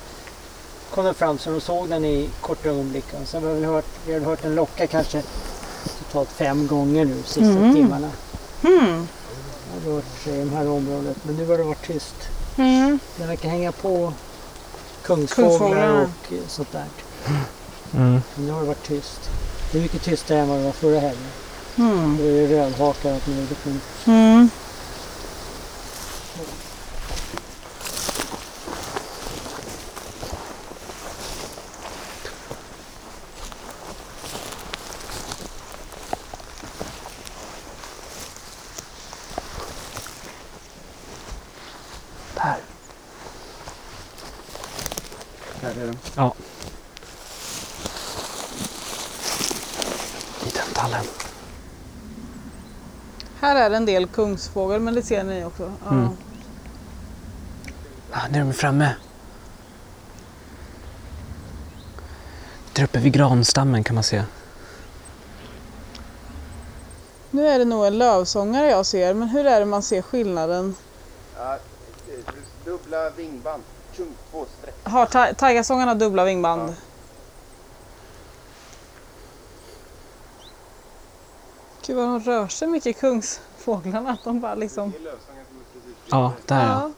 kom 0.94 1.06
de 1.06 1.14
fram 1.14 1.38
så 1.38 1.50
de 1.52 1.62
såg 1.62 1.90
den 1.90 2.06
i 2.06 2.30
korta 2.42 2.70
ögonblick. 2.70 3.06
Och 3.22 3.28
Sen 3.28 3.44
har 3.44 3.54
vi, 3.54 3.66
hört, 3.66 3.86
vi 4.06 4.14
har 4.14 4.20
hört 4.20 4.42
den 4.42 4.56
locka 4.56 4.88
kanske 4.88 5.24
totalt 6.00 6.30
fem 6.32 6.68
gånger 6.68 7.06
nu 7.06 7.24
sista 7.26 7.42
Mm. 7.50 7.74
timmarna. 7.76 8.10
Mm. 8.64 9.08
Det 9.84 9.90
har 9.90 9.96
rört 9.96 10.24
sig 10.24 10.40
i 10.42 10.44
det 10.46 10.56
här 10.56 10.70
området. 10.70 11.18
Men 11.24 11.36
nu 11.36 11.46
har 11.48 11.58
det 11.58 11.64
varit 11.64 11.88
tyst. 11.88 12.16
Mm. 12.60 13.00
Den 13.18 13.28
verkar 13.28 13.50
hänga 13.50 13.72
på 13.72 14.14
kungsfåglar 15.04 15.90
och 15.90 16.10
sånt 16.48 16.72
där. 16.72 16.86
Mm. 17.94 18.22
Men 18.36 18.46
nu 18.46 18.52
har 18.52 18.62
det 18.62 18.68
varit 18.68 18.84
tyst. 18.88 19.30
Det 19.72 19.78
är 19.78 19.82
mycket 19.82 20.02
tystare 20.04 20.40
än 20.40 20.50
vad 20.50 20.58
det 20.58 20.64
var 20.64 20.72
förra 20.72 21.00
helgen. 21.00 21.28
Mm. 21.76 22.18
Då 22.18 22.24
är 22.24 22.32
det 22.48 22.48
rödhakar 22.56 23.10
och 23.10 23.16
allt 23.16 23.28
möjligt. 23.28 23.66
Men 23.66 23.82
Mm. 24.06 24.50
Där. 42.36 42.58
Här 45.62 45.72
är 45.72 45.88
de. 45.88 45.98
Ja. 46.16 46.34
I 50.46 50.50
den 50.50 50.74
tallen. 50.74 51.06
Här 53.42 53.56
är 53.56 53.69
det 53.69 53.69
en 53.80 53.86
del 53.86 54.08
kungsfågel 54.08 54.82
men 54.82 54.94
det 54.96 55.02
ser 55.04 55.24
ni 55.24 55.46
också. 55.46 55.72
Ja. 55.86 55.90
Mm. 55.92 56.10
Ah, 58.12 58.28
där 58.30 58.40
är 58.40 58.44
de 58.46 58.54
framme. 58.54 58.96
Där 62.74 62.84
uppe 62.84 63.00
vid 63.00 63.14
granstammen 63.14 63.84
kan 63.84 63.96
man 63.96 64.04
se. 64.04 64.24
Nu 67.32 67.48
är 67.48 67.60
det 67.60 67.66
nog 67.66 67.86
en 67.86 67.98
lövsångare 67.98 68.70
jag 68.70 68.86
ser 68.86 69.14
men 69.14 69.28
hur 69.30 69.46
är 69.46 69.60
det 69.60 69.66
man 69.66 69.84
ser 69.84 70.02
skillnaden? 70.02 70.76
Ja, 71.38 71.58
dubbla 72.66 73.10
vingband. 73.10 73.64
Tjung, 73.92 74.14
två 74.32 74.46
streck. 74.60 74.76
Har 74.84 75.06
ta- 75.06 75.34
taigasångarna 75.34 75.96
dubbla 75.96 76.26
vingband? 76.26 76.74
Gud 81.86 81.96
vad 81.98 82.06
de 82.06 82.20
rör 82.20 82.48
sig 82.48 82.68
mycket 82.68 82.98
kungsfåglarna. 83.66 84.10
Att 84.10 84.24
de 84.24 84.40
bara 84.40 84.56
liksom... 84.56 84.94
Ja, 86.10 86.34
där 86.46 86.66
ja. 86.66 86.92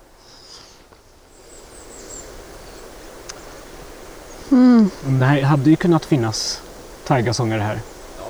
Ja. 4.50 4.56
Mm. 4.56 4.90
Det 5.20 5.26
här 5.26 5.42
hade 5.42 5.70
ju 5.70 5.76
kunnat 5.76 6.06
finnas 6.06 6.62
taigasångare 7.08 7.62
här. 7.62 7.80
Ja, 8.18 8.24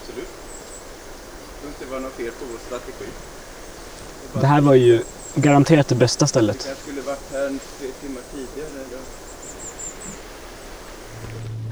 absolut. 0.00 0.28
Tror 1.60 1.68
inte 1.68 1.84
det 1.84 1.90
var 1.90 2.00
något 2.00 2.12
fel 2.12 2.30
på 2.30 2.44
vår 2.52 2.58
strategi. 2.66 3.10
Det 4.40 4.46
här 4.46 4.60
var 4.60 4.74
ju 4.74 5.02
garanterat 5.34 5.88
det 5.88 5.94
bästa 5.94 6.26
stället. 6.26 6.66
Jag 6.68 6.76
skulle 6.76 7.00
varit 7.00 7.32
här 7.32 7.58
tre 7.78 7.88
timmar 8.00 8.22
tidigare. 8.32 8.70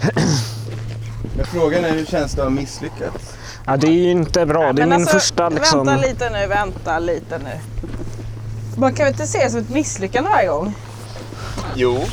Men 1.36 1.46
frågan 1.46 1.84
är 1.84 1.94
hur 1.94 2.04
känns 2.04 2.32
det 2.32 2.42
att 2.42 2.48
ha 2.48 2.50
misslyckats? 2.50 3.34
Ja, 3.70 3.76
det 3.76 3.86
är 3.86 3.92
ju 3.92 4.10
inte 4.10 4.46
bra. 4.46 4.72
Det 4.72 4.82
är 4.82 4.86
min 4.86 4.92
alltså, 4.92 5.18
första 5.18 5.48
liksom... 5.48 5.86
Vänta 5.86 6.06
lite 6.06 6.30
nu, 6.30 6.46
vänta 6.46 6.98
lite 6.98 7.38
nu. 7.38 7.50
Man 8.76 8.94
kan 8.94 9.04
väl 9.04 9.14
inte 9.14 9.26
se 9.26 9.44
det 9.44 9.50
som 9.50 9.60
ett 9.60 9.70
misslyckande 9.70 10.30
varje 10.30 10.48
gång? 10.48 10.74
Jo, 11.74 12.04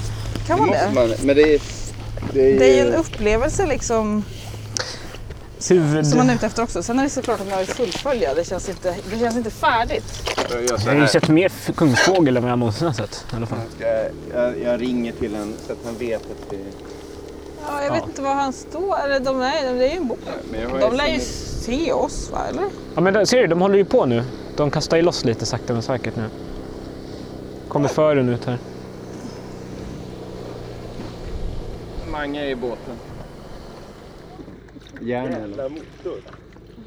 Kan 0.47 0.59
man 0.59 0.69
det? 0.69 0.91
man. 0.93 1.13
Men 1.23 1.35
det 1.35 1.55
är... 1.55 1.61
Det 2.33 2.53
är, 2.55 2.59
Det 2.59 2.65
är 2.79 2.83
ju 2.83 2.89
en 2.89 2.95
upplevelse 2.99 3.65
liksom 3.65 4.23
Huvud... 5.69 6.07
som 6.07 6.17
man 6.17 6.29
är 6.29 6.35
ute 6.35 6.45
efter 6.45 6.63
också. 6.63 6.83
Sen 6.83 6.99
är 6.99 7.03
det 7.03 7.09
såklart 7.09 7.39
att 7.41 7.49
man 7.49 7.57
vill 7.57 7.67
fullfölja. 7.67 8.33
Det 8.33 8.43
känns 8.43 8.69
inte, 8.69 8.95
det 9.11 9.19
känns 9.19 9.35
inte 9.35 9.49
färdigt. 9.51 10.33
Jag 10.69 10.77
har 10.93 11.01
ju 11.01 11.07
sett 11.07 11.27
mer 11.27 11.51
kungsfågel 11.75 12.37
än 12.37 12.43
vad 12.43 12.51
jag 12.51 12.59
någonsin 12.59 12.87
har 12.87 12.93
sett. 12.93 13.25
I 13.33 13.35
alla 13.35 13.45
fall. 13.45 13.59
Jag, 13.79 14.09
jag, 14.33 14.59
jag 14.61 14.81
ringer 14.81 15.11
till 15.11 15.33
honom 15.35 15.53
så 15.67 15.71
att 15.73 15.79
han 15.85 15.97
vet 15.97 16.21
att 16.21 16.49
det... 16.49 16.57
Ja, 17.69 17.83
jag 17.83 17.91
vet 17.91 18.01
Ja. 18.01 18.09
inte 18.09 18.21
var 18.21 18.33
han 18.33 18.53
står. 18.53 18.99
Eller 19.05 19.19
de 19.19 19.41
är, 19.41 19.73
det 19.73 19.85
är 19.89 19.91
ju 19.93 19.97
en 19.97 20.11
jag 20.61 20.69
har 20.69 20.79
De 20.79 20.95
lär 20.95 21.07
ju 21.07 21.19
se 21.67 21.93
oss 21.93 22.31
va, 22.31 22.47
eller? 22.49 22.65
Ja, 22.95 23.01
men 23.01 23.27
ser 23.27 23.41
du, 23.41 23.47
de 23.47 23.61
håller 23.61 23.77
ju 23.77 23.85
på 23.85 24.05
nu. 24.05 24.23
De 24.55 24.71
kastar 24.71 24.97
ju 24.97 25.03
loss 25.03 25.25
lite 25.25 25.45
sakta 25.45 25.73
men 25.73 25.81
säkert 25.81 26.15
nu. 26.15 26.23
Kommer 27.67 27.87
fören 27.87 28.29
ut 28.29 28.45
här. 28.45 28.57
Mange 32.11 32.45
är 32.45 32.49
i 32.49 32.55
båten. 32.55 32.95
Järn 35.01 35.33
eller? 35.33 35.69
motor. 35.69 36.21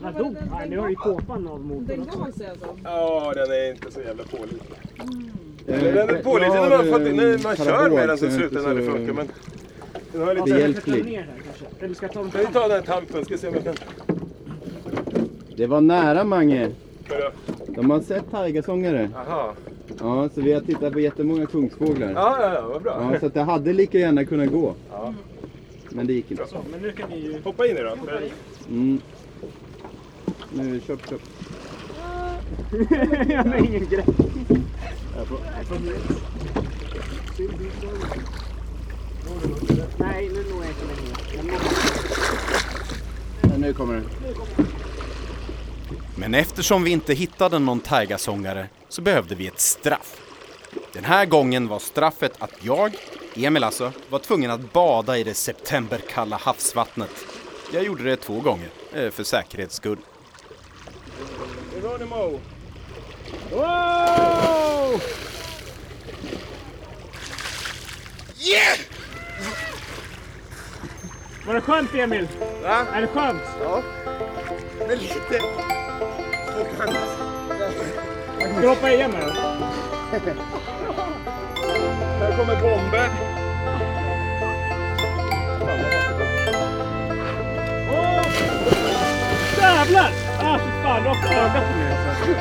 Vadå? 0.02 0.34
Ni 0.68 0.76
har 0.76 0.88
ju 0.88 0.94
kåpan 0.94 1.48
av 1.48 1.60
motorn 1.60 1.86
Den 1.86 2.22
alltså. 2.22 2.44
Ja, 2.84 3.32
den 3.34 3.50
är 3.50 3.70
inte 3.70 3.90
så 3.90 4.00
jävla 4.00 4.24
pålitlig. 4.24 4.78
Mm. 5.00 5.30
Eller 5.66 5.92
den 5.92 6.16
är 6.16 6.22
pålitlig 6.22 6.60
när 6.60 6.70
man, 6.70 6.86
fått, 6.92 7.14
när 7.14 7.42
man 7.42 7.56
kör 7.56 7.90
med 7.90 8.08
den 8.08 8.18
så 8.18 8.30
slutar 8.30 8.56
den 8.56 8.70
aldrig 8.70 8.90
funka. 8.90 9.12
Men 9.12 9.28
den 10.12 10.22
har 10.22 10.34
lite... 10.34 10.50
Behjälplig. 10.50 11.26
Eller 11.80 11.94
ska 11.94 12.06
jag 12.06 12.12
ta 12.12 12.30
Kan 12.30 12.40
vi 12.40 12.46
ta 12.46 12.60
den 12.60 12.70
här 12.70 12.82
tampen? 12.82 13.24
Ska 13.24 13.38
se 13.38 13.48
om 13.48 13.54
jag 13.54 13.64
kan... 13.64 13.74
Det 15.60 15.66
var 15.66 15.80
nära 15.80 16.24
Mange. 16.24 16.70
De 17.66 17.90
har 17.90 18.00
sett 18.00 18.30
taigasångare. 18.30 19.10
Aha. 19.16 19.54
Ja, 19.98 20.28
så 20.34 20.40
vi 20.40 20.52
har 20.52 20.60
tittat 20.60 20.92
på 20.92 21.00
jättemånga 21.00 21.46
kungsfåglar. 21.46 22.12
Ja, 22.12 22.38
ja, 22.40 22.54
ja, 22.54 22.68
vad 22.68 22.82
bra. 22.82 23.10
Ja, 23.12 23.20
så 23.20 23.26
att 23.26 23.34
det 23.34 23.42
hade 23.42 23.72
lika 23.72 23.98
gärna 23.98 24.24
kunnat 24.24 24.50
gå. 24.50 24.74
Ja. 24.90 25.14
Men 25.90 26.06
det 26.06 26.12
gick 26.12 26.30
inte. 26.30 26.44
Men 26.70 26.80
nu 26.80 26.92
kan 26.92 27.10
ni 27.10 27.18
ju... 27.18 27.40
Hoppa 27.42 27.66
in 27.66 27.76
i 27.76 27.80
då. 27.80 27.96
Mm. 28.68 29.00
Nu, 30.52 30.80
köp, 30.80 31.08
köp. 31.08 31.20
jag 33.28 33.44
har 33.44 33.56
ingen 33.56 33.88
grej. 33.88 34.04
Nej, 39.98 40.28
nu 40.28 40.44
når 40.52 40.64
jag 40.64 40.70
inte 40.70 40.84
längre. 43.42 43.58
Nu 43.58 43.72
kommer 43.72 43.94
den. 43.94 44.04
Men 46.20 46.34
eftersom 46.34 46.84
vi 46.84 46.90
inte 46.90 47.14
hittade 47.14 47.58
någon 47.58 47.80
taigasångare 47.80 48.68
så 48.88 49.02
behövde 49.02 49.34
vi 49.34 49.46
ett 49.46 49.60
straff. 49.60 50.20
Den 50.92 51.04
här 51.04 51.26
gången 51.26 51.68
var 51.68 51.78
straffet 51.78 52.32
att 52.38 52.52
jag, 52.62 52.94
Emil 53.34 53.64
alltså, 53.64 53.92
var 54.10 54.18
tvungen 54.18 54.50
att 54.50 54.72
bada 54.72 55.18
i 55.18 55.24
det 55.24 55.34
septemberkalla 55.34 56.36
havsvattnet. 56.36 57.10
Jag 57.72 57.84
gjorde 57.84 58.04
det 58.04 58.16
två 58.16 58.40
gånger, 58.40 58.68
eh, 58.92 59.10
för 59.10 59.24
säkerhets 59.24 59.74
skull. 59.74 59.98
Geronimo! 61.74 62.40
Wow! 63.50 65.00
Yeah! 68.38 68.78
Var 71.46 71.54
det 71.54 71.60
skönt 71.60 71.94
Emil? 71.94 72.28
Va? 72.62 72.86
Är 72.92 73.00
det 73.00 73.06
skönt? 73.06 73.42
Ja. 73.62 73.82
Men 74.88 74.98
lite... 74.98 75.79
Ska 76.80 78.60
du 78.60 78.68
hoppa 78.68 78.90
igen 78.90 79.10
nu? 79.10 79.30
Här 82.20 82.36
kommer 82.36 82.60
bomben. 82.60 83.10
Jävlar! 89.58 90.10
Ah, 90.42 90.58
fy 90.58 90.70
fan, 90.82 91.02
du 91.02 91.08
har 91.08 91.16
ögat 91.34 91.64
på 91.68 91.78
mig 91.78 91.92
alltså. 91.92 92.32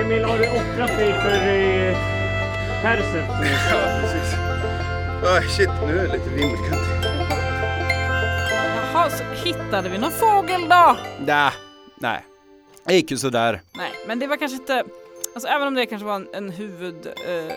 Emil, 0.00 0.24
har 0.24 0.38
du 0.38 0.48
offrat 0.48 0.98
dig 0.98 1.12
för 1.12 1.34
eh, 1.34 1.96
Perseus? 2.82 3.26
Ja, 3.70 4.00
precis. 4.00 4.34
Ah, 5.24 5.40
shit, 5.48 5.70
nu 5.86 5.98
är 5.98 6.02
det 6.02 6.12
lite 6.12 6.30
vimmelkantigt. 6.30 6.91
Jaha, 9.02 9.10
så 9.10 9.48
hittade 9.48 9.88
vi 9.88 9.98
någon 9.98 10.10
fågel 10.10 10.68
då? 10.68 10.96
Nja, 11.26 11.52
nej. 12.00 12.24
Det 12.84 12.94
gick 12.94 13.10
ju 13.10 13.16
sådär. 13.16 13.60
Nej, 13.72 13.90
men 14.06 14.18
det 14.18 14.26
var 14.26 14.36
kanske 14.36 14.56
inte, 14.56 14.84
alltså 15.34 15.48
även 15.48 15.68
om 15.68 15.74
det 15.74 15.86
kanske 15.86 16.06
var 16.06 16.14
en, 16.14 16.28
en 16.32 16.50
huvud 16.50 17.06
eh, 17.06 17.52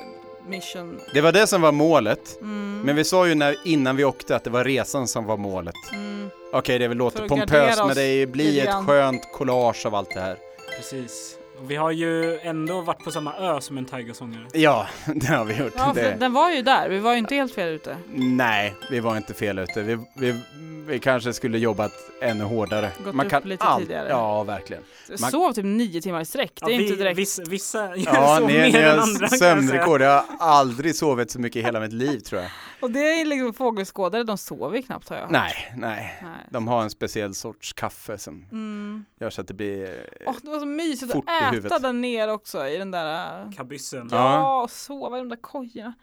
mission. 0.47 0.99
Det 1.13 1.21
var 1.21 1.31
det 1.31 1.47
som 1.47 1.61
var 1.61 1.71
målet. 1.71 2.41
Mm. 2.41 2.81
Men 2.85 2.95
vi 2.95 3.03
sa 3.03 3.27
ju 3.27 3.35
när, 3.35 3.55
innan 3.63 3.95
vi 3.95 4.03
åkte 4.03 4.35
att 4.35 4.43
det 4.43 4.49
var 4.49 4.63
resan 4.63 5.07
som 5.07 5.25
var 5.25 5.37
målet. 5.37 5.75
Mm. 5.93 6.29
Okej, 6.53 6.79
det 6.79 6.87
väl 6.87 6.97
För 6.97 7.03
låter 7.03 7.27
pompöst 7.27 7.85
men 7.85 7.95
det 7.95 8.25
blir 8.31 8.67
ett 8.67 8.85
skönt 8.87 9.31
collage 9.33 9.85
av 9.85 9.95
allt 9.95 10.13
det 10.13 10.21
här. 10.21 10.37
Precis. 10.77 11.37
Och 11.61 11.71
vi 11.71 11.75
har 11.75 11.91
ju 11.91 12.39
ändå 12.39 12.81
varit 12.81 13.03
på 13.03 13.11
samma 13.11 13.33
ö 13.37 13.61
som 13.61 13.77
en 13.77 13.85
tigersångare. 13.85 14.43
Ja, 14.53 14.87
det 15.15 15.27
har 15.27 15.45
vi 15.45 15.53
gjort. 15.57 15.73
Ja, 15.77 15.91
det. 15.95 16.15
den 16.19 16.33
var 16.33 16.51
ju 16.51 16.61
där, 16.61 16.89
vi 16.89 16.99
var 16.99 17.11
ju 17.11 17.17
inte 17.17 17.35
helt 17.35 17.53
fel 17.55 17.69
ute. 17.69 17.97
Nej, 18.13 18.73
vi 18.89 18.99
var 18.99 19.17
inte 19.17 19.33
fel 19.33 19.59
ute. 19.59 19.81
Vi, 19.81 19.97
vi, 20.15 20.39
vi 20.87 20.99
kanske 20.99 21.33
skulle 21.33 21.57
jobbat 21.57 21.91
ännu 22.21 22.43
hårdare. 22.43 22.91
Gått 23.05 23.33
upp 23.33 23.45
lite 23.45 23.65
tidigare. 23.79 24.09
Ja, 24.09 24.43
verkligen. 24.43 24.83
Man- 25.21 25.31
sov 25.31 25.53
typ 25.53 25.65
nio 25.65 26.01
timmar 26.01 26.21
i 26.21 26.25
sträck. 26.25 26.51
Det 26.55 26.65
är 26.65 26.69
Ja, 26.69 26.81
inte 26.81 26.91
vi- 26.93 26.97
direkt... 26.99 27.19
Vissa, 27.19 27.43
vissa 27.43 27.95
Ja, 27.97 28.37
sov 28.39 28.47
ni, 28.47 28.53
mer 28.53 28.71
ni 28.71 28.77
än 28.79 28.99
andra. 28.99 29.27
kan 29.27 29.37
sömnrekord. 29.37 30.01
Jag 30.01 30.23
har 30.39 30.47
aldrig 30.49 30.95
sovit 30.95 31.31
så 31.31 31.39
mycket 31.39 31.59
i 31.59 31.61
hela 31.63 31.79
mitt 31.79 31.93
liv 31.93 32.19
tror 32.19 32.41
jag. 32.41 32.51
Och 32.85 32.91
det 32.91 33.21
är 33.21 33.25
liksom 33.25 33.53
fågelskådare, 33.53 34.23
de 34.23 34.37
sover 34.37 34.77
ju 34.77 34.83
knappt 34.83 35.09
har 35.09 35.15
jag 35.15 35.23
hört. 35.23 35.31
Nej, 35.31 35.73
nej. 35.77 36.19
Nej. 36.23 36.47
De 36.49 36.67
har 36.67 36.81
en 36.83 36.89
speciell 36.89 37.33
sorts 37.35 37.73
kaffe 37.73 38.17
som 38.17 38.45
Mm. 38.51 39.05
gör 39.19 39.29
så 39.29 39.41
att 39.41 39.47
det 39.47 39.53
blir... 39.53 39.83
eh, 39.85 40.27
Åh, 40.27 40.35
det 40.41 40.49
var 40.49 40.59
så 40.59 40.65
mysigt 40.65 41.15
att 41.15 41.53
äta 41.65 41.79
där 41.79 41.93
nere 41.93 42.31
också 42.31 42.67
i 42.67 42.77
den 42.77 42.91
där... 42.91 43.41
äh, 43.45 43.51
Kabyssen. 43.51 44.09
Ja, 44.11 44.63
och 44.63 44.71
sova 44.71 45.17
i 45.17 45.19
de 45.19 45.29
där 45.29 45.35
kojorna. 45.41 45.93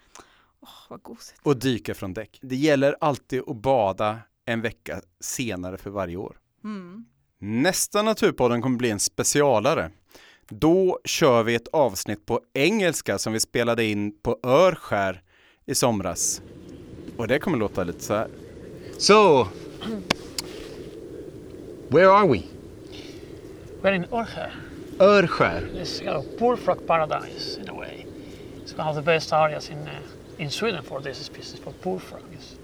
Åh, 0.60 0.68
vad 0.88 1.02
gosigt. 1.02 1.40
Och 1.42 1.56
dyka 1.56 1.94
från 1.94 2.14
däck. 2.14 2.38
Det 2.42 2.56
gäller 2.56 2.96
alltid 3.00 3.42
att 3.48 3.56
bada 3.56 4.18
en 4.44 4.60
vecka 4.60 5.00
senare 5.20 5.78
för 5.78 5.90
varje 5.90 6.16
år. 6.16 6.36
Mm. 6.64 7.04
Nästa 7.38 8.02
Naturpodden 8.02 8.62
kommer 8.62 8.76
bli 8.78 8.90
en 8.90 9.00
specialare. 9.00 9.90
Då 10.48 11.00
kör 11.04 11.42
vi 11.42 11.54
ett 11.54 11.68
avsnitt 11.68 12.26
på 12.26 12.40
engelska 12.52 13.18
som 13.18 13.32
vi 13.32 13.40
spelade 13.40 13.84
in 13.84 14.18
på 14.22 14.38
Örskär 14.42 15.22
i 15.66 15.74
somras. 15.74 16.42
Och 17.22 17.28
det 17.28 17.38
kommer 17.38 17.58
låta 17.58 17.84
lite 17.84 18.00
så 18.00 18.14
här. 18.14 18.28
So, 18.98 19.48
where 21.88 22.10
are 22.10 22.26
we? 22.26 22.42
We're 23.82 23.94
in 23.94 24.04
Örskär. 24.12 24.50
Örskär. 24.98 25.68
It's 25.74 26.02
you 26.02 26.10
know, 26.10 26.24
bullfrog 26.38 26.86
paradise 26.86 27.60
in 27.60 27.68
a 27.68 27.74
way. 27.74 28.06
It's 28.64 28.78
one 28.78 28.88
of 28.88 28.96
the 28.96 29.02
best 29.02 29.32
areas 29.32 29.70
in 29.70 29.78
uh, 29.78 30.42
in 30.42 30.50
Sweden 30.50 30.82
for 30.82 31.00
this 31.00 31.18
species 31.18 31.60
for 31.60 31.72
bullfrog. 31.82 32.22
It's 32.32 32.56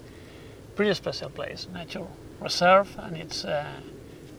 pretty 0.75 0.93
special 0.93 1.29
place, 1.29 1.67
nature 1.73 2.05
reserve, 2.41 2.87
and 2.97 3.17
it's 3.17 3.45
uh, 3.45 3.63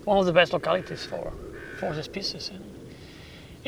one 0.05 0.19
of 0.19 0.27
the 0.27 0.33
best 0.33 0.53
localities 0.53 1.07
for 1.07 1.33
for 1.79 1.95
the 1.95 2.03
species 2.03 2.51
in 2.51 2.63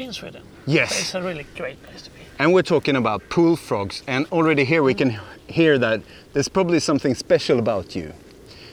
in 0.04 0.12
Sweden. 0.12 0.42
Yes. 0.66 0.90
So 0.90 1.00
it's 1.00 1.14
a 1.14 1.22
really 1.28 1.46
great 1.56 1.82
place 1.82 2.02
to 2.02 2.10
be. 2.10 2.20
And 2.38 2.52
we're 2.52 2.68
talking 2.68 2.96
about 2.96 3.22
pool 3.30 3.56
frogs, 3.56 4.02
and 4.06 4.26
already 4.32 4.64
here 4.64 4.82
we 4.82 4.94
can 4.94 5.18
hear 5.46 5.78
that 5.78 6.02
there's 6.32 6.48
probably 6.48 6.80
something 6.80 7.14
special 7.14 7.58
about 7.58 7.94
you. 7.94 8.12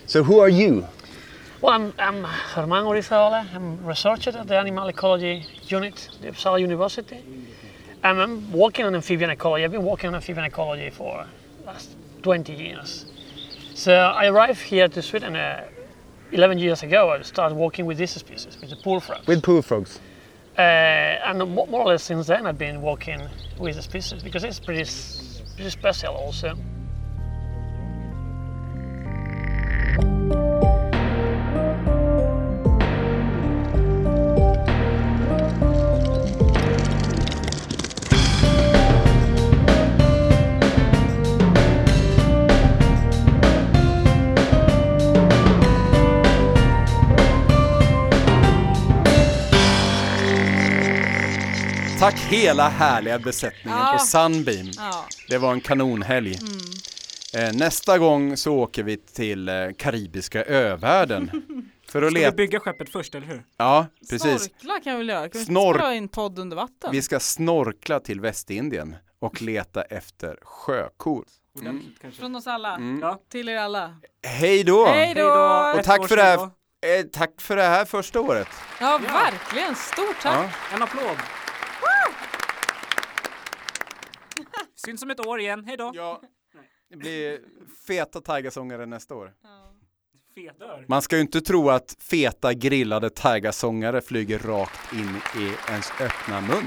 So, 0.05 0.23
who 0.23 0.39
are 0.39 0.49
you? 0.49 0.87
Well, 1.61 1.73
I'm, 1.73 1.93
I'm 1.99 2.69
Orizola. 2.85 3.45
I'm 3.53 3.85
researcher 3.85 4.31
at 4.37 4.47
the 4.47 4.57
Animal 4.57 4.87
Ecology 4.87 5.45
Unit 5.67 6.09
at 6.23 6.33
Uppsala 6.33 6.61
University. 6.61 7.21
And 8.01 8.21
I'm 8.21 8.51
working 8.53 8.85
on 8.85 8.95
amphibian 8.95 9.29
ecology. 9.29 9.65
I've 9.65 9.71
been 9.71 9.83
working 9.83 10.07
on 10.07 10.15
amphibian 10.15 10.45
ecology 10.45 10.89
for 10.89 11.25
last 11.65 11.89
20 12.23 12.53
years. 12.53 13.05
So 13.73 13.93
I 13.93 14.27
arrived 14.27 14.61
here 14.61 14.87
to 14.87 15.01
Sweden 15.01 15.35
uh, 15.35 15.65
11 16.31 16.59
years 16.59 16.83
ago. 16.83 17.11
I 17.11 17.21
started 17.23 17.55
working 17.55 17.85
with 17.85 17.97
this 17.97 18.11
species, 18.11 18.57
with 18.61 18.69
the 18.69 18.75
bullfrogs. 18.77 19.27
With 19.27 19.43
pool 19.43 19.61
frogs. 19.61 19.99
Uh, 20.57 20.61
and 20.61 21.39
more 21.55 21.67
or 21.69 21.85
less 21.85 22.03
since 22.03 22.27
then, 22.27 22.45
I've 22.45 22.57
been 22.57 22.81
working 22.81 23.21
with 23.57 23.75
the 23.75 23.81
species 23.81 24.21
because 24.23 24.43
it's 24.43 24.59
pretty, 24.59 24.83
Dus 25.59 25.71
het 25.71 25.81
best. 25.81 26.78
Tack 51.99 52.19
hela 52.19 52.69
härliga 52.69 53.19
besättningen 53.19 53.79
Ja. 53.79 53.93
på 53.93 53.99
Sunbeam. 54.05 54.67
Ja. 54.77 55.05
Det 55.29 55.37
var 55.37 55.51
en 55.53 55.61
kanonhelg. 55.61 56.39
Eh, 57.33 57.53
nästa 57.53 57.97
gång 57.97 58.37
så 58.37 58.53
åker 58.55 58.83
vi 58.83 58.97
till 58.97 59.49
eh, 59.49 59.55
Karibiska 59.77 60.43
övärlden. 60.43 61.31
För 61.89 62.01
att 62.01 62.11
Ska 62.11 62.19
vi 62.29 62.31
bygga 62.31 62.59
skeppet 62.59 62.89
först, 62.91 63.15
eller 63.15 63.27
hur? 63.27 63.43
Ja, 63.57 63.85
precis. 64.09 64.41
Snorkla 64.43 64.79
kan 64.83 64.93
vi 64.93 64.97
väl 64.97 65.09
göra? 65.09 65.21
Kan 65.21 65.29
vi 65.33 65.39
inte 65.39 65.51
Snork- 65.51 65.75
spela 65.77 65.93
in 65.95 66.07
podd 66.09 66.39
under 66.39 66.55
vatten? 66.57 66.91
Vi 66.91 67.01
ska 67.01 67.19
snorkla 67.19 67.99
till 67.99 68.21
Västindien 68.21 68.95
och 69.19 69.41
leta 69.41 69.81
efter 69.81 70.37
sjökor. 70.41 71.25
Kanske. 72.01 72.19
Från 72.19 72.35
oss 72.35 72.47
alla. 72.47 72.75
Mm. 72.75 72.99
Ja. 73.01 73.19
Till 73.31 73.49
er 73.49 73.57
alla. 73.57 73.95
Hej 74.27 74.63
då! 74.63 74.85
Hej 74.87 75.13
då! 75.13 75.27
Och 75.77 75.83
tack 75.83 76.07
för, 76.07 76.15
det 76.15 76.23
här, 76.23 76.37
eh, 76.39 77.05
tack 77.13 77.41
för 77.41 77.55
det 77.55 77.63
här 77.63 77.85
första 77.85 78.19
året. 78.21 78.47
Ja, 78.79 78.97
verkligen. 78.97 79.75
Stort 79.75 80.21
tack. 80.23 80.51
Ja. 80.71 80.75
En 80.75 80.81
applåd! 80.83 81.17
Syns 84.85 85.03
om 85.03 85.09
ett 85.09 85.25
år 85.25 85.39
igen, 85.39 85.63
hej 85.65 85.77
då! 85.77 85.91
Ja. 85.93 86.21
Det 86.89 86.97
blir 86.97 87.39
feta 87.87 88.21
tigersångare 88.21 88.85
nästa 88.85 89.15
år. 89.15 89.33
Fetör! 90.35 90.85
Man 90.87 91.01
ska 91.01 91.15
ju 91.15 91.21
inte 91.21 91.41
tro 91.41 91.69
att 91.69 91.97
feta 91.99 92.53
grillade 92.53 93.09
tigersångare 93.09 94.01
flyger 94.01 94.39
rakt 94.39 94.93
in 94.93 95.41
i 95.41 95.71
ens 95.71 95.91
öppna 96.01 96.41
mun. 96.41 96.65